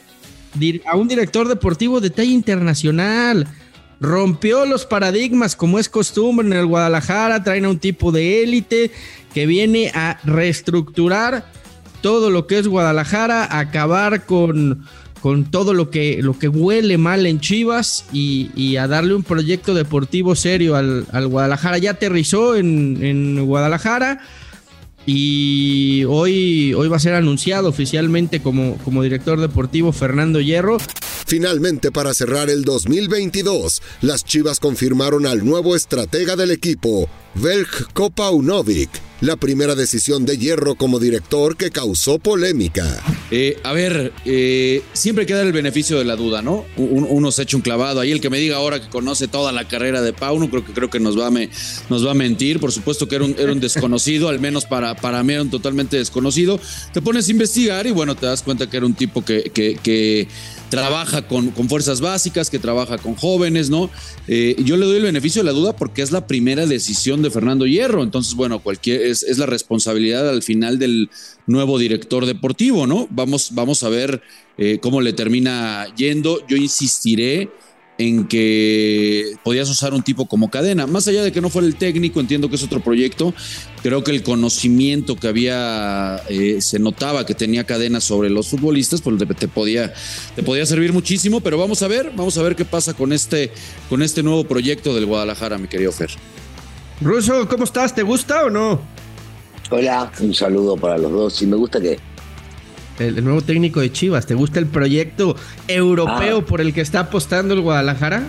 a 0.86 0.96
un 0.96 1.08
director 1.08 1.48
deportivo 1.48 2.00
de 2.00 2.10
talla 2.10 2.30
internacional 2.30 3.46
rompió 4.02 4.66
los 4.66 4.84
paradigmas 4.84 5.54
como 5.54 5.78
es 5.78 5.88
costumbre 5.88 6.46
en 6.46 6.52
el 6.52 6.66
Guadalajara, 6.66 7.44
traen 7.44 7.64
a 7.64 7.70
un 7.70 7.78
tipo 7.78 8.10
de 8.10 8.42
élite 8.42 8.90
que 9.32 9.46
viene 9.46 9.92
a 9.94 10.18
reestructurar 10.24 11.46
todo 12.00 12.28
lo 12.28 12.48
que 12.48 12.58
es 12.58 12.66
Guadalajara, 12.66 13.56
acabar 13.58 14.26
con, 14.26 14.84
con 15.20 15.44
todo 15.44 15.72
lo 15.72 15.88
que, 15.88 16.18
lo 16.20 16.36
que 16.36 16.48
huele 16.48 16.98
mal 16.98 17.26
en 17.26 17.38
Chivas 17.38 18.04
y, 18.12 18.76
a 18.76 18.88
darle 18.88 19.14
un 19.14 19.22
proyecto 19.22 19.72
deportivo 19.72 20.34
serio 20.34 20.74
al, 20.74 21.06
Guadalajara. 21.28 21.78
Ya 21.78 21.92
aterrizó 21.92 22.56
en, 22.56 22.98
en 23.00 23.46
Guadalajara 23.46 24.20
y 25.06 26.04
hoy, 26.04 26.74
hoy 26.74 26.88
va 26.88 26.96
a 26.96 27.00
ser 27.00 27.14
anunciado 27.14 27.68
oficialmente 27.68 28.40
como, 28.40 28.76
como 28.78 29.02
director 29.02 29.40
deportivo 29.40 29.92
Fernando 29.92 30.40
Hierro. 30.40 30.78
Finalmente, 31.26 31.90
para 31.90 32.14
cerrar 32.14 32.50
el 32.50 32.62
2022, 32.62 33.82
las 34.02 34.24
Chivas 34.24 34.60
confirmaron 34.60 35.26
al 35.26 35.44
nuevo 35.44 35.74
estratega 35.74 36.36
del 36.36 36.50
equipo, 36.50 37.08
Velk 37.34 37.92
Kopaunovic, 37.92 38.90
la 39.20 39.36
primera 39.36 39.74
decisión 39.74 40.26
de 40.26 40.36
Hierro 40.36 40.74
como 40.74 40.98
director 40.98 41.56
que 41.56 41.70
causó 41.70 42.18
polémica. 42.18 43.02
Eh, 43.34 43.56
a 43.62 43.72
ver, 43.72 44.12
eh, 44.26 44.82
siempre 44.92 45.24
queda 45.24 45.40
el 45.40 45.52
beneficio 45.52 45.98
de 45.98 46.04
la 46.04 46.16
duda, 46.16 46.42
¿no? 46.42 46.66
uno 46.76 47.32
se 47.32 47.44
echa 47.44 47.56
un 47.56 47.62
clavado. 47.62 47.98
Ahí 47.98 48.12
el 48.12 48.20
que 48.20 48.28
me 48.28 48.38
diga 48.38 48.56
ahora 48.56 48.78
que 48.78 48.90
conoce 48.90 49.26
toda 49.26 49.52
la 49.52 49.66
carrera 49.66 50.02
de 50.02 50.12
Pauno, 50.12 50.50
creo 50.50 50.66
que 50.66 50.74
creo 50.74 50.90
que 50.90 51.00
nos 51.00 51.18
va 51.18 51.28
a, 51.28 51.30
nos 51.88 52.06
va 52.06 52.10
a 52.10 52.14
mentir. 52.14 52.60
Por 52.60 52.72
supuesto 52.72 53.08
que 53.08 53.14
era 53.14 53.24
un, 53.24 53.34
era 53.38 53.50
un 53.50 53.58
desconocido, 53.58 54.28
al 54.28 54.38
menos 54.38 54.66
para, 54.66 54.94
para 54.94 55.22
mí 55.22 55.32
era 55.32 55.40
un 55.40 55.50
totalmente 55.50 55.96
desconocido. 55.96 56.60
Te 56.92 57.00
pones 57.00 57.26
a 57.28 57.30
investigar 57.30 57.86
y 57.86 57.90
bueno, 57.90 58.14
te 58.14 58.26
das 58.26 58.42
cuenta 58.42 58.68
que 58.68 58.76
era 58.76 58.84
un 58.84 58.92
tipo 58.92 59.24
que, 59.24 59.44
que 59.44 60.28
trabaja 60.72 61.28
con, 61.28 61.50
con, 61.50 61.68
fuerzas 61.68 62.00
básicas, 62.00 62.48
que 62.48 62.58
trabaja 62.58 62.96
con 62.96 63.14
jóvenes, 63.14 63.68
¿no? 63.68 63.90
Eh, 64.26 64.56
yo 64.64 64.78
le 64.78 64.86
doy 64.86 64.96
el 64.96 65.02
beneficio 65.02 65.42
de 65.42 65.46
la 65.46 65.52
duda 65.52 65.76
porque 65.76 66.00
es 66.00 66.12
la 66.12 66.26
primera 66.26 66.64
decisión 66.64 67.20
de 67.20 67.30
Fernando 67.30 67.66
Hierro. 67.66 68.02
Entonces, 68.02 68.32
bueno, 68.34 68.62
cualquier, 68.62 69.02
es, 69.02 69.22
es 69.22 69.36
la 69.36 69.44
responsabilidad 69.44 70.26
al 70.30 70.42
final 70.42 70.78
del 70.78 71.10
nuevo 71.46 71.78
director 71.78 72.24
deportivo, 72.24 72.86
¿no? 72.86 73.06
Vamos, 73.10 73.50
vamos 73.52 73.82
a 73.82 73.90
ver 73.90 74.22
eh, 74.56 74.78
cómo 74.80 75.02
le 75.02 75.12
termina 75.12 75.86
yendo. 75.94 76.40
Yo 76.46 76.56
insistiré 76.56 77.50
en 78.02 78.26
que 78.26 79.36
podías 79.44 79.68
usar 79.70 79.94
un 79.94 80.02
tipo 80.02 80.26
como 80.26 80.50
cadena. 80.50 80.86
Más 80.86 81.06
allá 81.08 81.22
de 81.22 81.32
que 81.32 81.40
no 81.40 81.50
fuera 81.50 81.66
el 81.66 81.76
técnico, 81.76 82.20
entiendo 82.20 82.48
que 82.48 82.56
es 82.56 82.62
otro 82.62 82.80
proyecto. 82.80 83.32
Creo 83.82 84.02
que 84.02 84.10
el 84.10 84.22
conocimiento 84.22 85.16
que 85.16 85.28
había, 85.28 86.20
eh, 86.28 86.60
se 86.60 86.78
notaba 86.78 87.24
que 87.26 87.34
tenía 87.34 87.64
cadena 87.64 88.00
sobre 88.00 88.30
los 88.30 88.48
futbolistas, 88.48 89.00
pues 89.00 89.16
te, 89.38 89.48
podía, 89.48 89.92
te 90.34 90.42
podía 90.42 90.66
servir 90.66 90.92
muchísimo. 90.92 91.40
Pero 91.40 91.58
vamos 91.58 91.82
a 91.82 91.88
ver, 91.88 92.12
vamos 92.16 92.36
a 92.38 92.42
ver 92.42 92.56
qué 92.56 92.64
pasa 92.64 92.94
con 92.94 93.12
este, 93.12 93.52
con 93.88 94.02
este 94.02 94.22
nuevo 94.22 94.44
proyecto 94.44 94.94
del 94.94 95.06
Guadalajara, 95.06 95.58
mi 95.58 95.68
querido 95.68 95.92
Fer. 95.92 96.10
Ruso, 97.00 97.48
¿cómo 97.48 97.64
estás? 97.64 97.94
¿Te 97.94 98.02
gusta 98.02 98.44
o 98.44 98.50
no? 98.50 98.80
Hola, 99.70 100.12
un 100.20 100.34
saludo 100.34 100.76
para 100.76 100.98
los 100.98 101.10
dos. 101.10 101.34
Si 101.34 101.46
me 101.46 101.56
gusta 101.56 101.80
que 101.80 101.98
el, 103.08 103.24
nuevo 103.24 103.42
técnico 103.42 103.80
de 103.80 103.92
Chivas. 103.92 104.26
¿Te 104.26 104.34
gusta 104.34 104.58
el 104.58 104.66
proyecto 104.66 105.36
europeo 105.68 106.38
ah. 106.38 106.46
por 106.46 106.60
el 106.60 106.72
que 106.72 106.80
está 106.80 107.00
apostando 107.00 107.54
el 107.54 107.60
Guadalajara? 107.60 108.22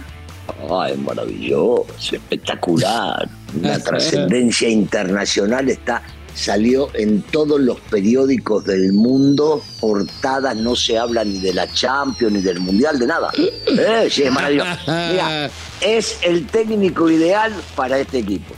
Ay, 0.70 0.98
maravilloso, 0.98 1.88
espectacular. 2.12 3.30
Una 3.60 3.80
trascendencia 3.80 4.68
internacional 4.70 5.70
está 5.70 6.02
salió 6.36 6.90
en 6.94 7.22
todos 7.22 7.60
los 7.60 7.80
periódicos 7.80 8.66
del 8.66 8.94
mundo, 8.94 9.62
portadas, 9.80 10.56
no 10.56 10.76
se 10.76 10.98
habla 10.98 11.24
ni 11.24 11.40
de 11.40 11.54
la 11.54 11.72
Champions 11.72 12.34
ni 12.34 12.42
del 12.42 12.60
Mundial, 12.60 13.00
de 13.00 13.08
nada. 13.08 13.32
Eh, 13.66 14.08
sí, 14.10 14.24
es 14.24 14.32
maravilloso. 14.32 14.70
Mira, 14.88 15.50
es 15.82 16.18
el 16.22 16.46
técnico 16.48 17.10
ideal 17.10 17.54
para 17.76 18.00
este 18.00 18.20
equipo. 18.20 18.54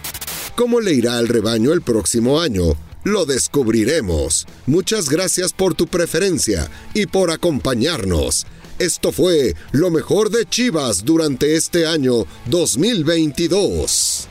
¿Cómo 0.56 0.82
le 0.82 0.94
irá 0.94 1.18
al 1.18 1.28
rebaño 1.28 1.72
el 1.74 1.82
próximo 1.82 2.40
año? 2.40 2.76
Lo 3.06 3.28
descubriremos. 3.28 4.48
Muchas 4.66 5.10
gracias 5.10 5.54
por 5.54 5.76
tu 5.76 5.86
preferencia 5.86 6.72
y 6.96 7.06
por 7.06 7.30
acompañarnos. 7.30 8.48
Esto 8.80 9.12
fue 9.12 9.54
lo 9.72 9.92
mejor 9.92 10.32
de 10.32 10.48
Chivas 10.48 11.06
durante 11.06 11.56
este 11.56 11.86
año 11.86 12.26
2022. 12.48 14.28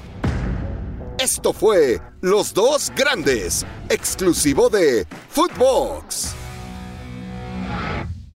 Esto 1.20 1.52
fue 1.52 2.00
Los 2.20 2.52
Dos 2.52 2.90
Grandes, 2.96 3.64
exclusivo 3.90 4.68
de 4.68 5.06
Footbox. 5.28 6.43